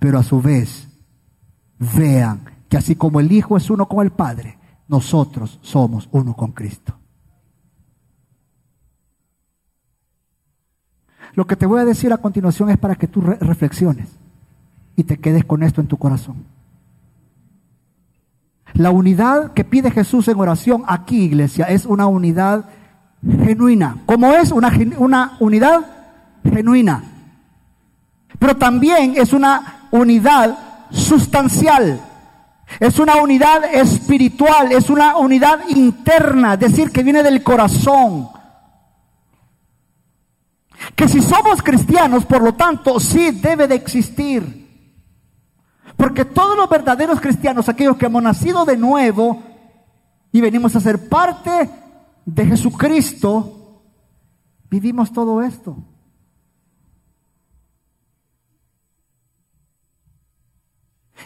[0.00, 0.88] pero a su vez,
[1.78, 6.52] vean que así como el Hijo es uno con el Padre, nosotros somos uno con
[6.52, 6.94] Cristo.
[11.34, 14.08] Lo que te voy a decir a continuación es para que tú reflexiones
[14.96, 16.44] y te quedes con esto en tu corazón.
[18.72, 22.66] La unidad que pide Jesús en oración aquí, iglesia, es una unidad
[23.22, 23.98] genuina.
[24.06, 24.50] ¿Cómo es?
[24.50, 25.86] Una, una unidad
[26.42, 27.02] genuina.
[28.38, 30.58] Pero también es una unidad
[30.90, 32.00] sustancial.
[32.80, 38.28] Es una unidad espiritual, es una unidad interna, es decir, que viene del corazón.
[40.94, 44.66] Que si somos cristianos, por lo tanto, sí debe de existir.
[45.96, 49.42] Porque todos los verdaderos cristianos, aquellos que hemos nacido de nuevo
[50.30, 51.70] y venimos a ser parte
[52.26, 53.82] de Jesucristo,
[54.68, 55.78] vivimos todo esto.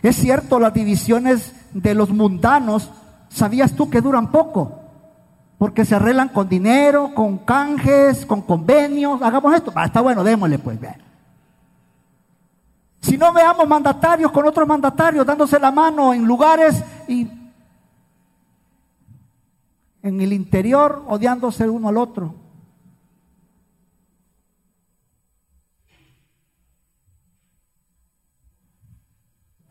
[0.02, 2.90] Es cierto, las divisiones de los mundanos,
[3.28, 4.80] ¿sabías tú que duran poco?
[5.58, 9.20] Porque se arreglan con dinero, con canjes, con convenios.
[9.20, 9.72] Hagamos esto.
[9.74, 10.78] Ah, está bueno, démosle pues.
[13.02, 17.28] Si no veamos mandatarios con otros mandatarios dándose la mano en lugares y
[20.02, 22.34] en el interior odiándose uno al otro.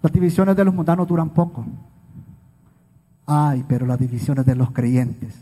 [0.01, 1.65] Las divisiones de los mundanos duran poco.
[3.25, 5.35] Ay, pero las divisiones de los creyentes,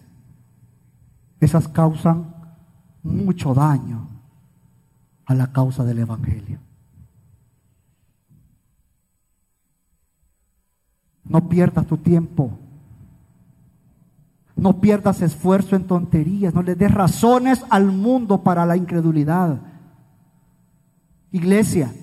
[1.39, 2.35] esas causan
[3.03, 4.07] mucho daño
[5.25, 6.59] a la causa del Evangelio.
[11.23, 12.57] No pierdas tu tiempo.
[14.55, 16.53] No pierdas esfuerzo en tonterías.
[16.53, 19.61] No le des razones al mundo para la incredulidad.
[21.31, 21.93] Iglesia,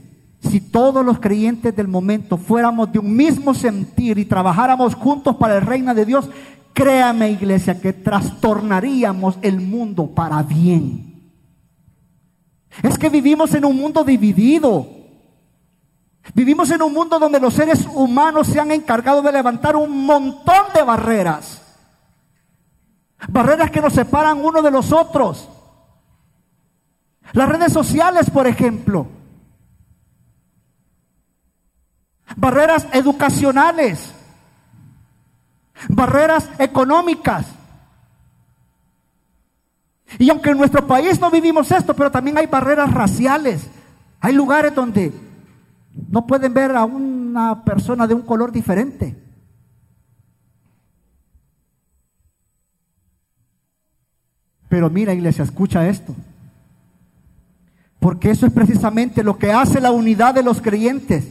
[0.45, 5.57] si todos los creyentes del momento fuéramos de un mismo sentir y trabajáramos juntos para
[5.57, 6.29] el reino de Dios,
[6.73, 11.15] créame iglesia que trastornaríamos el mundo para bien.
[12.83, 14.87] Es que vivimos en un mundo dividido.
[16.35, 20.67] Vivimos en un mundo donde los seres humanos se han encargado de levantar un montón
[20.75, 21.63] de barreras.
[23.29, 25.49] Barreras que nos separan uno de los otros.
[27.33, 29.07] Las redes sociales, por ejemplo.
[32.37, 34.13] Barreras educacionales,
[35.89, 37.47] barreras económicas.
[40.19, 43.69] Y aunque en nuestro país no vivimos esto, pero también hay barreras raciales.
[44.21, 45.13] Hay lugares donde
[46.09, 49.17] no pueden ver a una persona de un color diferente.
[54.69, 56.15] Pero mira, iglesia, escucha esto.
[58.01, 61.29] Porque eso es precisamente lo que hace la unidad de los creyentes.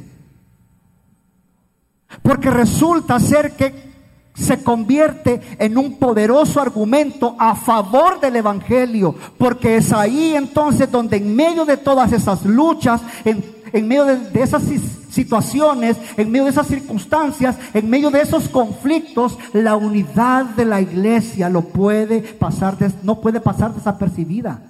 [2.21, 3.93] Porque resulta ser que
[4.33, 11.17] se convierte en un poderoso argumento a favor del Evangelio, porque es ahí entonces donde
[11.17, 14.63] en medio de todas esas luchas, en, medio de, esas
[15.09, 20.81] situaciones, en medio de esas circunstancias, en medio de esos conflictos, la unidad de la
[20.81, 24.63] iglesia lo puede pasar, no puede pasar desapercibida,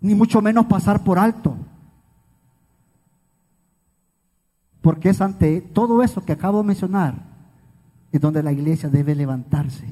[0.00, 1.56] ni mucho menos pasar por alto.
[4.80, 7.30] Porque es ante todo eso que acabo de mencionar
[8.12, 9.86] es donde la iglesia debe levantarse.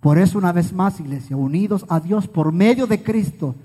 [0.00, 3.56] Por eso una vez más, iglesia, unidos a Dios por medio de Cristo,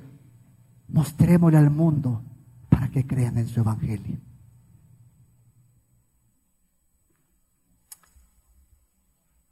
[0.88, 2.24] mostrémosle al mundo
[2.70, 4.18] para que crean en su evangelio.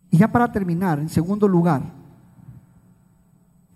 [0.10, 1.84] Y ya para terminar, en segundo lugar,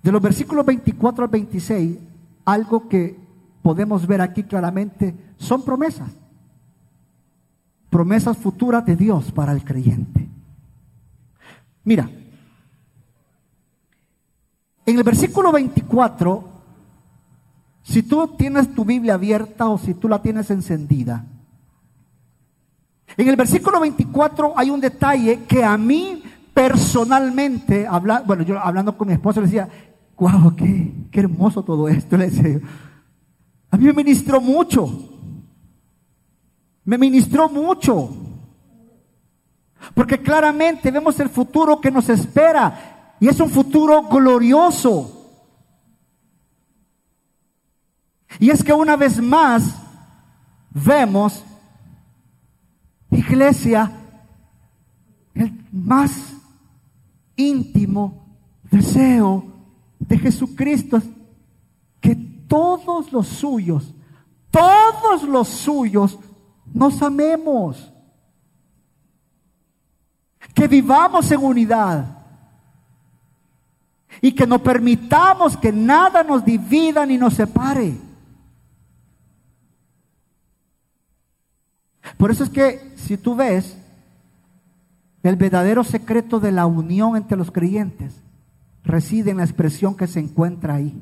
[0.01, 1.99] de los versículos 24 al 26,
[2.45, 3.19] algo que
[3.61, 6.22] podemos ver aquí claramente son promesas
[7.93, 10.27] promesas futuras de Dios para el creyente.
[11.83, 12.09] Mira,
[14.83, 16.43] en el versículo 24,
[17.83, 21.23] si tú tienes tu Biblia abierta o si tú la tienes encendida,
[23.15, 28.97] en el versículo 24 hay un detalle que a mí personalmente, habla, bueno, yo hablando
[28.97, 29.69] con mi esposo le decía,
[30.17, 32.59] wow, qué, qué hermoso todo esto, le decía
[33.69, 35.12] a mí me ministró mucho.
[36.85, 38.09] Me ministró mucho.
[39.93, 43.15] Porque claramente vemos el futuro que nos espera.
[43.19, 45.23] Y es un futuro glorioso.
[48.39, 49.75] Y es que una vez más
[50.71, 51.43] vemos,
[53.11, 53.91] iglesia,
[55.35, 56.33] el más
[57.35, 59.45] íntimo deseo
[59.99, 61.03] de Jesucristo es
[62.01, 63.93] que todos los suyos,
[64.51, 66.19] todos los suyos
[66.73, 67.91] nos amemos,
[70.53, 72.17] que vivamos en unidad
[74.21, 77.97] y que no permitamos que nada nos divida ni nos separe.
[82.17, 83.77] Por eso es que si tú ves
[85.23, 88.21] el verdadero secreto de la unión entre los creyentes,
[88.83, 91.01] reside en la expresión que se encuentra ahí,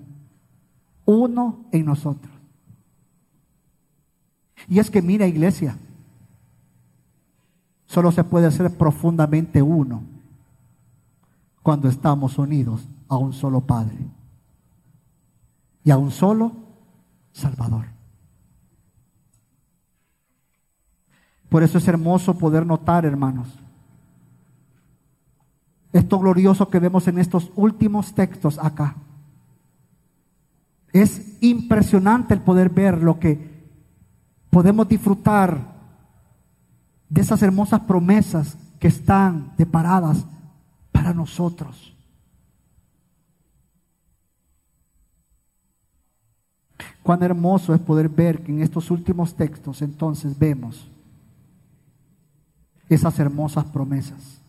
[1.05, 2.40] uno en nosotros.
[4.67, 5.77] Y es que mira iglesia,
[7.85, 10.03] solo se puede ser profundamente uno
[11.61, 13.97] cuando estamos unidos a un solo Padre
[15.83, 16.53] y a un solo
[17.33, 17.85] Salvador.
[21.49, 23.49] Por eso es hermoso poder notar, hermanos,
[25.91, 28.95] esto glorioso que vemos en estos últimos textos acá.
[30.93, 33.50] Es impresionante el poder ver lo que
[34.51, 35.59] podemos disfrutar
[37.09, 40.25] de esas hermosas promesas que están deparadas
[40.91, 41.95] para nosotros.
[47.01, 50.87] Cuán hermoso es poder ver que en estos últimos textos entonces vemos
[52.89, 54.39] esas hermosas promesas.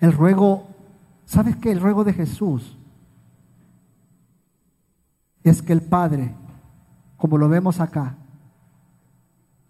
[0.00, 0.68] El ruego,
[1.24, 1.72] ¿sabes qué?
[1.72, 2.76] El ruego de Jesús
[5.44, 6.34] es que el Padre,
[7.16, 8.16] como lo vemos acá,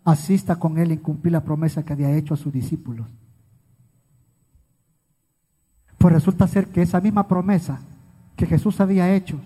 [0.04, 3.06] asista con él en cumplir la promesa que había hecho a sus discípulos.
[5.98, 7.78] Pues resulta ser que esa misma promesa
[8.36, 9.40] que Jesús había hecho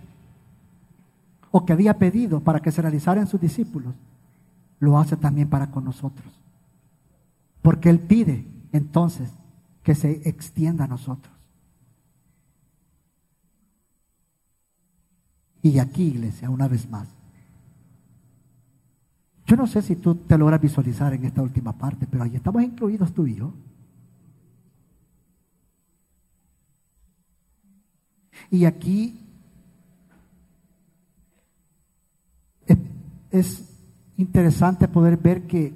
[1.50, 3.94] o que había pedido para que se realizara en sus discípulos,
[4.78, 6.26] lo hace también para con nosotros.
[7.62, 9.30] Porque Él pide entonces
[9.82, 11.35] que se extienda a nosotros.
[15.66, 17.08] Y aquí, iglesia, una vez más.
[19.46, 22.62] Yo no sé si tú te logras visualizar en esta última parte, pero ahí estamos
[22.62, 23.52] incluidos tú y yo.
[28.48, 29.20] Y aquí
[32.66, 32.78] es,
[33.32, 33.72] es,
[34.18, 35.74] interesante poder ver que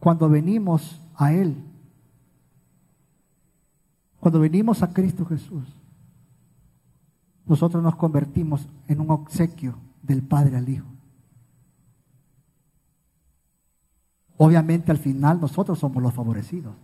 [0.00, 1.54] cuando venimos a Él,
[4.18, 5.81] cuando venimos a Cristo Jesús,
[7.46, 10.86] nosotros nos convertimos en un obsequio del Padre al Hijo.
[14.36, 16.74] Obviamente al final nosotros somos los favorecidos.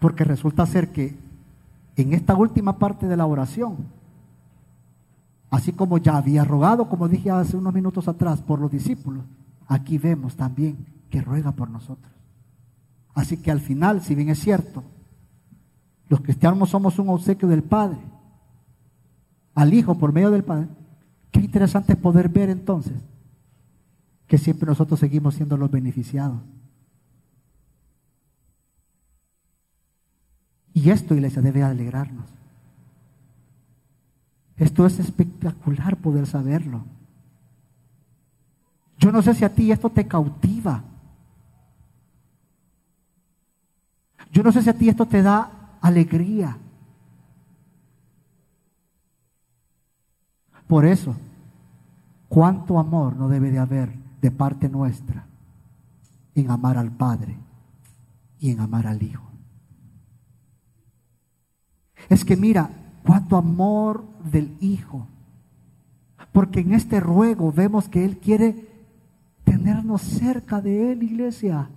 [0.00, 1.16] Porque resulta ser que
[1.96, 3.76] en esta última parte de la oración,
[5.50, 9.24] así como ya había rogado, como dije hace unos minutos atrás, por los discípulos,
[9.68, 12.12] aquí vemos también que ruega por nosotros.
[13.14, 14.82] Así que al final, si bien es cierto,
[16.08, 17.98] los cristianos somos un obsequio del Padre,
[19.54, 20.68] al Hijo por medio del Padre,
[21.30, 23.00] qué interesante es poder ver entonces
[24.26, 26.40] que siempre nosotros seguimos siendo los beneficiados.
[30.72, 32.26] Y esto, iglesia, debe alegrarnos.
[34.56, 36.84] Esto es espectacular poder saberlo.
[38.98, 40.82] Yo no sé si a ti esto te cautiva.
[44.32, 46.56] Yo no sé si a ti esto te da alegría.
[50.66, 51.14] Por eso,
[52.26, 55.26] ¿cuánto amor no debe de haber de parte nuestra
[56.34, 57.36] en amar al Padre
[58.40, 59.24] y en amar al Hijo?
[62.08, 62.70] Es que mira,
[63.02, 65.06] cuánto amor del Hijo.
[66.32, 68.68] Porque en este ruego vemos que Él quiere
[69.44, 71.68] tenernos cerca de Él, iglesia.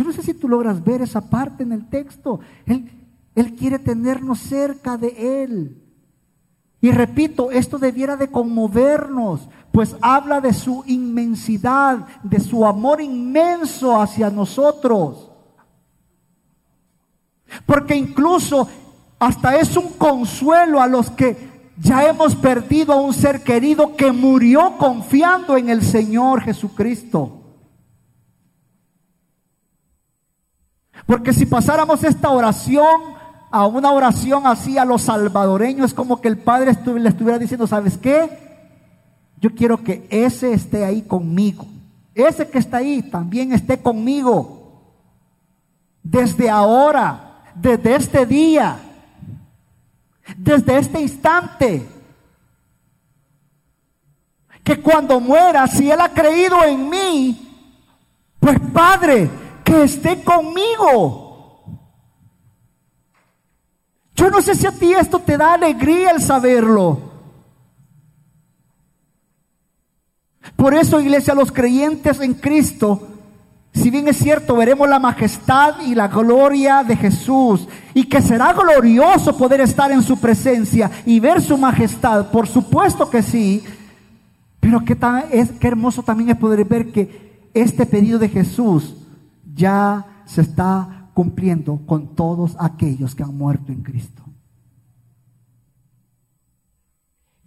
[0.00, 2.40] Yo no sé si tú logras ver esa parte en el texto.
[2.64, 2.90] Él,
[3.34, 5.76] él quiere tenernos cerca de Él.
[6.80, 14.00] Y repito, esto debiera de conmovernos, pues habla de su inmensidad, de su amor inmenso
[14.00, 15.30] hacia nosotros.
[17.66, 18.66] Porque incluso
[19.18, 21.36] hasta es un consuelo a los que
[21.76, 27.39] ya hemos perdido a un ser querido que murió confiando en el Señor Jesucristo.
[31.10, 32.86] Porque si pasáramos esta oración
[33.50, 37.66] a una oración así a los salvadoreños, es como que el Padre le estuviera diciendo,
[37.66, 38.30] ¿sabes qué?
[39.40, 41.66] Yo quiero que ese esté ahí conmigo.
[42.14, 44.84] Ese que está ahí también esté conmigo.
[46.00, 48.76] Desde ahora, desde este día,
[50.36, 51.88] desde este instante.
[54.62, 57.66] Que cuando muera, si Él ha creído en mí,
[58.38, 59.39] pues Padre,
[59.70, 61.62] que esté conmigo.
[64.16, 66.98] Yo no sé si a ti esto te da alegría el saberlo.
[70.56, 73.08] Por eso, iglesia, los creyentes en Cristo,
[73.72, 78.52] si bien es cierto, veremos la majestad y la gloria de Jesús y que será
[78.52, 83.62] glorioso poder estar en su presencia y ver su majestad, por supuesto que sí,
[84.58, 88.96] pero qué, tan, qué hermoso también es poder ver que este pedido de Jesús
[89.54, 94.22] ya se está cumpliendo con todos aquellos que han muerto en Cristo.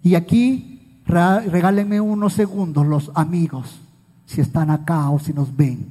[0.02, 3.80] Y aquí regálenme unos segundos los amigos,
[4.26, 5.90] si están acá o si nos ven.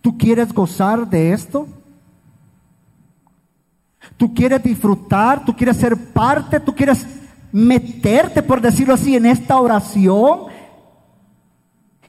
[0.00, 1.66] ¿Tú quieres gozar de esto?
[4.16, 5.44] ¿Tú quieres disfrutar?
[5.44, 6.60] ¿Tú quieres ser parte?
[6.60, 7.06] ¿Tú quieres
[7.52, 10.55] meterte, por decirlo así, en esta oración?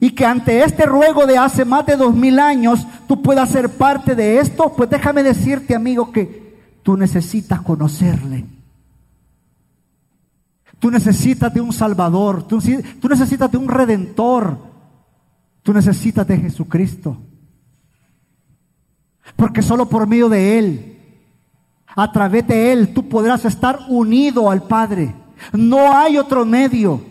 [0.00, 3.70] Y que ante este ruego de hace más de dos mil años tú puedas ser
[3.70, 8.46] parte de esto, pues déjame decirte, amigo, que tú necesitas conocerle.
[10.78, 12.60] Tú necesitas de un Salvador, tú,
[13.08, 14.58] necesitas de un Redentor,
[15.62, 17.16] tú necesitas de Jesucristo.
[19.34, 20.98] Porque solo por medio de Él,
[21.96, 25.14] a través de Él, tú podrás estar unido al Padre.
[25.52, 27.02] No hay otro medio.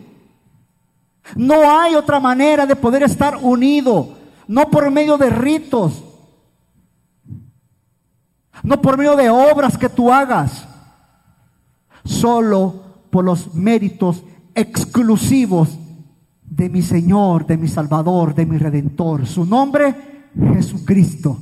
[1.36, 4.18] No hay otra manera de poder estar unido,
[4.48, 6.04] no por medio de ritos,
[8.64, 10.68] no por medio de obras que tú hagas,
[12.06, 14.24] solo por los méritos
[14.56, 15.78] exclusivos
[16.44, 19.28] de mi Señor, de mi Salvador, de mi Redentor.
[19.28, 21.40] Su nombre, Jesucristo.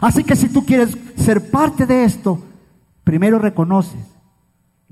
[0.00, 2.40] Así que si tú quieres ser parte de esto,
[3.04, 4.00] primero reconoces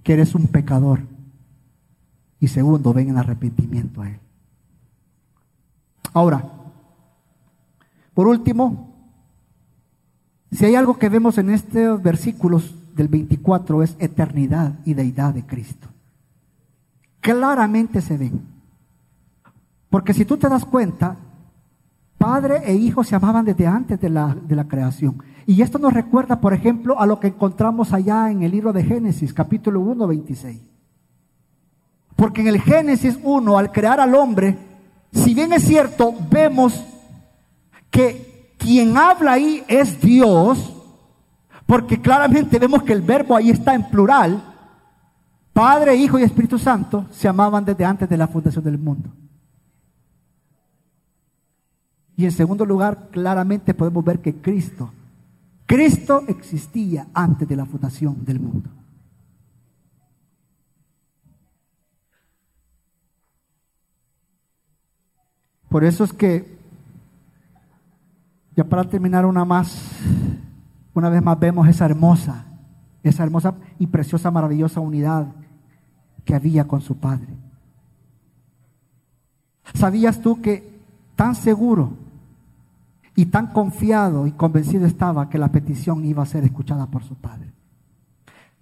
[0.02, 1.15] que eres un pecador
[2.40, 4.20] y segundo, ven en arrepentimiento a Él.
[6.12, 6.44] Ahora,
[8.14, 8.94] por último,
[10.50, 15.44] si hay algo que vemos en estos versículos del 24 es eternidad y deidad de
[15.44, 15.88] Cristo.
[17.20, 18.40] Claramente se ven.
[19.90, 21.16] Porque si tú te das cuenta,
[22.16, 25.22] Padre e Hijo se amaban desde antes de la, de la creación.
[25.46, 28.82] Y esto nos recuerda, por ejemplo, a lo que encontramos allá en el libro de
[28.82, 30.75] Génesis, capítulo 1, 26.
[32.16, 34.56] Porque en el Génesis 1, al crear al hombre,
[35.12, 36.82] si bien es cierto, vemos
[37.90, 40.72] que quien habla ahí es Dios,
[41.66, 44.42] porque claramente vemos que el verbo ahí está en plural.
[45.52, 49.10] Padre, Hijo y Espíritu Santo se amaban desde antes de la fundación del mundo.
[52.16, 54.90] Y en segundo lugar, claramente podemos ver que Cristo,
[55.66, 58.70] Cristo existía antes de la fundación del mundo.
[65.68, 66.56] Por eso es que,
[68.56, 69.82] ya para terminar una más,
[70.94, 72.44] una vez más vemos esa hermosa,
[73.02, 75.26] esa hermosa y preciosa, maravillosa unidad
[76.24, 77.28] que había con su Padre.
[79.74, 80.80] ¿Sabías tú que
[81.14, 81.92] tan seguro
[83.14, 87.14] y tan confiado y convencido estaba que la petición iba a ser escuchada por su
[87.14, 87.52] Padre?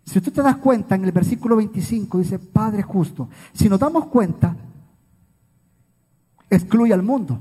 [0.04, 3.28] Si tú te das cuenta, en el versículo 25 dice, Padre justo.
[3.52, 4.54] Si nos damos cuenta,
[6.56, 7.40] excluye al mundo.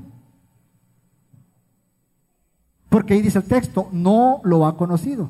[2.88, 5.28] Porque ahí dice el texto, no lo ha conocido.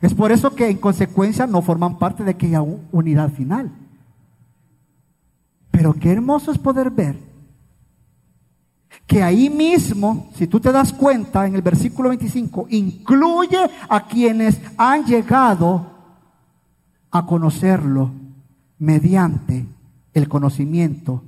[0.00, 3.72] Es por eso que en consecuencia no forman parte de aquella unidad final.
[5.70, 7.16] Pero qué hermoso es poder ver
[9.06, 14.60] que ahí mismo, si tú te das cuenta en el versículo 25, incluye a quienes
[14.78, 15.86] han llegado
[17.10, 18.10] a conocerlo
[18.78, 19.66] mediante
[20.14, 21.22] el conocimiento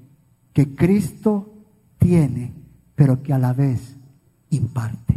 [0.56, 1.52] que Cristo
[1.98, 2.54] tiene,
[2.94, 3.94] pero que a la vez
[4.48, 5.14] imparte.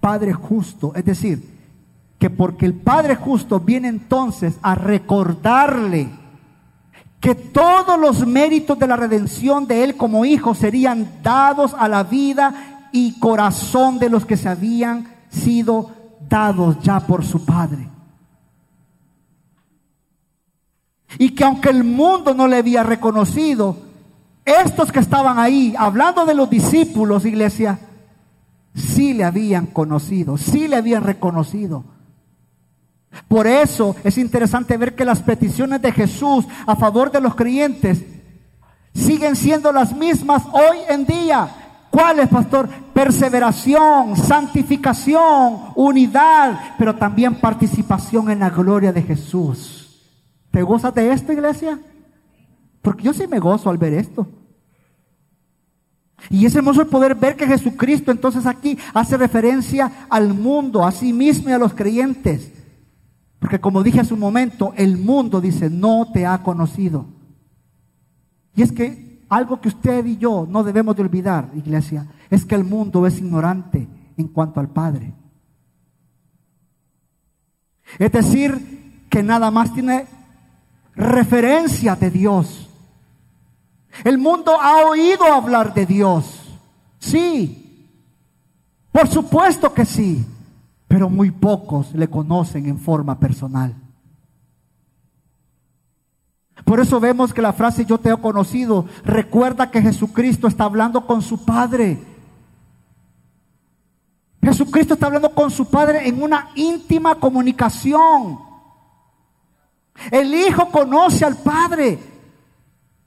[0.00, 1.48] Padre justo, es decir,
[2.18, 6.08] que porque el Padre justo viene entonces a recordarle
[7.20, 12.02] que todos los méritos de la redención de Él como hijo serían dados a la
[12.02, 15.92] vida y corazón de los que se habían sido
[16.28, 17.93] dados ya por su Padre.
[21.18, 23.76] Y que aunque el mundo no le había reconocido,
[24.44, 27.78] estos que estaban ahí, hablando de los discípulos, iglesia,
[28.74, 31.84] sí le habían conocido, sí le habían reconocido.
[33.28, 38.04] Por eso es interesante ver que las peticiones de Jesús a favor de los creyentes
[38.92, 41.48] siguen siendo las mismas hoy en día.
[41.90, 42.68] ¿Cuáles, pastor?
[42.92, 49.83] Perseveración, santificación, unidad, pero también participación en la gloria de Jesús.
[50.54, 51.80] ¿Te gozas de esto, iglesia?
[52.80, 54.24] Porque yo sí me gozo al ver esto.
[56.30, 60.92] Y es hermoso el poder ver que Jesucristo entonces aquí hace referencia al mundo, a
[60.92, 62.52] sí mismo y a los creyentes.
[63.40, 67.06] Porque como dije hace un momento, el mundo dice, no te ha conocido.
[68.54, 72.54] Y es que algo que usted y yo no debemos de olvidar, iglesia, es que
[72.54, 75.14] el mundo es ignorante en cuanto al Padre.
[77.98, 80.06] Es decir, que nada más tiene
[80.96, 82.68] referencia de Dios.
[84.04, 86.40] El mundo ha oído hablar de Dios.
[86.98, 87.88] Sí,
[88.90, 90.26] por supuesto que sí
[90.94, 93.74] pero muy pocos le conocen en forma personal.
[96.64, 101.04] Por eso vemos que la frase yo te he conocido recuerda que Jesucristo está hablando
[101.04, 102.00] con su Padre.
[104.40, 108.38] Jesucristo está hablando con su Padre en una íntima comunicación.
[110.10, 111.98] El Hijo conoce al Padre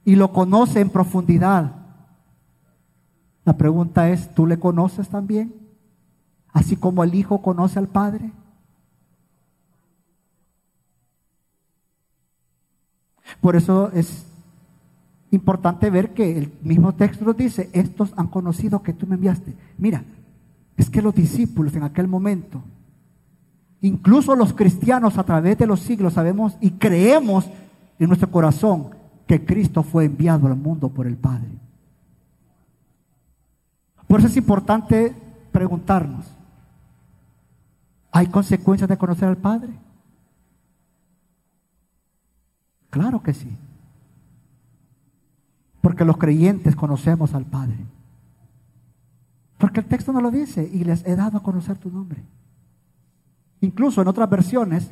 [0.05, 1.73] y lo conoce en profundidad.
[3.45, 5.67] La pregunta es, ¿tú le conoces también?
[6.57, 8.31] así como el Hijo conoce al Padre?
[13.39, 14.25] Por eso es
[15.29, 19.55] importante ver que el mismo texto dice, estos han conocido que tú me enviaste.
[19.77, 20.03] Mira,
[20.75, 22.63] es que los discípulos en aquel momento,
[23.81, 27.49] incluso los cristianos a través de los siglos sabemos y creemos
[27.99, 28.89] en nuestro corazón
[29.25, 31.49] que Cristo fue enviado al mundo por el Padre.
[34.07, 35.13] Por eso es importante
[35.51, 36.25] preguntarnos,
[38.17, 39.69] ¿Hay consecuencias de conocer al Padre?
[42.89, 43.55] Claro que sí.
[45.81, 47.77] Porque los creyentes conocemos al Padre.
[49.59, 52.23] Porque el texto no lo dice y les he dado a conocer tu nombre.
[53.61, 54.89] Incluso en otras versiones,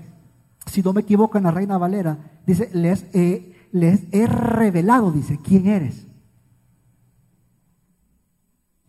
[0.66, 6.08] si no me equivoco en la Reina Valera, dice, les he, revelado, dice, quién eres.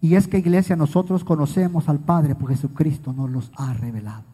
[0.01, 4.25] Y es que iglesia, nosotros conocemos al Padre porque Jesucristo nos los ha revelado.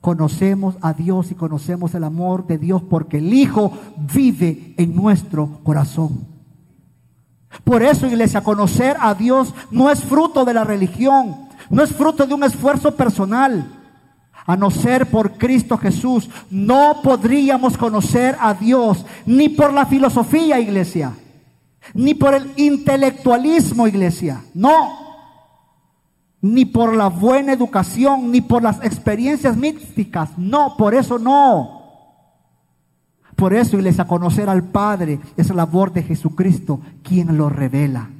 [0.00, 3.72] Conocemos a Dios y conocemos el amor de Dios porque el Hijo
[4.12, 6.26] vive en nuestro corazón.
[7.64, 12.26] Por eso, iglesia, conocer a Dios no es fruto de la religión, no es fruto
[12.26, 13.79] de un esfuerzo personal.
[14.46, 20.58] A no ser por Cristo Jesús, no podríamos conocer a Dios ni por la filosofía,
[20.58, 21.12] iglesia
[21.94, 24.90] ni por el intelectualismo, iglesia, no,
[26.40, 31.78] ni por la buena educación, ni por las experiencias místicas, no, por eso no.
[33.36, 38.10] Por eso, iglesia, conocer al Padre es la labor de Jesucristo, quien lo revela.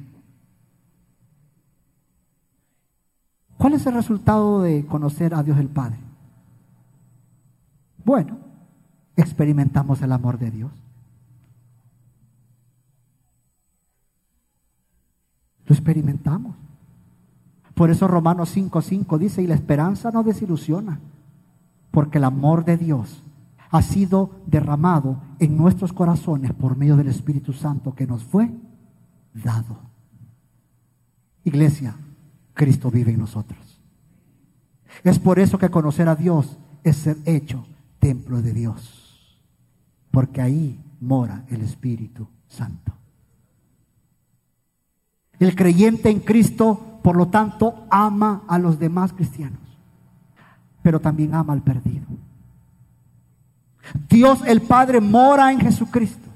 [3.57, 5.97] ¿Cuál es el resultado de conocer a Dios el Padre?
[8.11, 8.39] Bueno,
[9.15, 10.73] experimentamos el amor de Dios.
[15.65, 16.57] Lo experimentamos.
[17.73, 20.99] Por eso Romanos 5:5 5 dice, y la esperanza no desilusiona,
[21.89, 23.23] porque el amor de Dios
[23.69, 28.51] ha sido derramado en nuestros corazones por medio del Espíritu Santo que nos fue
[29.33, 29.79] dado.
[31.45, 31.95] Iglesia,
[32.55, 33.79] Cristo vive en nosotros.
[35.01, 37.65] Es por eso que conocer a Dios es ser hecho
[38.01, 39.37] templo de Dios,
[40.09, 42.91] porque ahí mora el Espíritu Santo.
[45.39, 49.59] El creyente en Cristo, por lo tanto, ama a los demás cristianos,
[50.81, 52.05] pero también ama al perdido.
[54.09, 56.27] Dios el Padre mora en Jesucristo.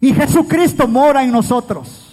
[0.00, 2.08] Y Jesucristo mora en nosotros.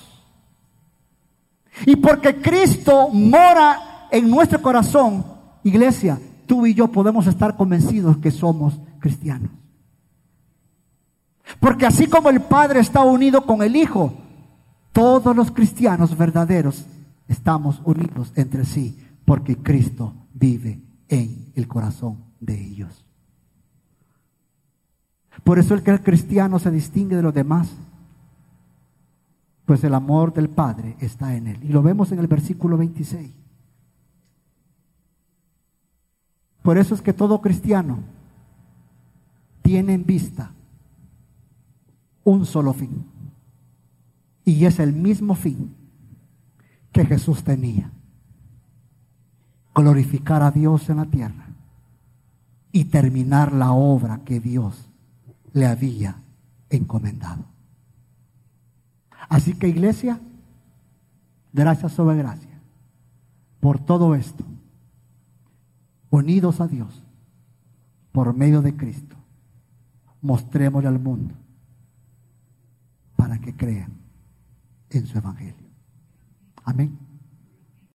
[1.86, 5.26] Y porque Cristo mora en nuestro corazón,
[5.64, 6.20] iglesia,
[6.50, 9.52] tú y yo podemos estar convencidos que somos cristianos.
[11.60, 14.16] Porque así como el Padre está unido con el Hijo,
[14.92, 16.88] todos los cristianos verdaderos
[17.28, 23.06] estamos unidos entre sí, porque Cristo vive en el corazón de ellos.
[25.44, 27.70] Por eso el que es cristiano se distingue de los demás,
[29.66, 31.60] pues el amor del Padre está en él.
[31.62, 33.39] Y lo vemos en el versículo 26.
[36.70, 37.98] Por eso es que todo cristiano
[39.64, 40.52] tiene en vista
[42.24, 43.08] un solo fin.
[44.46, 45.74] Y es el mismo fin
[46.92, 47.90] que Jesús tenía.
[49.74, 51.48] Glorificar a Dios en la tierra
[52.72, 54.92] y terminar la obra que Dios
[55.54, 56.18] le había
[56.70, 57.46] encomendado.
[59.28, 60.20] Así que iglesia,
[61.52, 62.62] gracias sobre gracia
[63.60, 64.46] por todo esto,
[66.10, 67.04] unidos a Dios
[68.12, 69.16] por medio de Cristo,
[70.22, 71.36] mostrémosle al mundo
[73.16, 73.94] para que crean
[74.90, 75.70] en su evangelio.
[76.64, 77.09] Amén.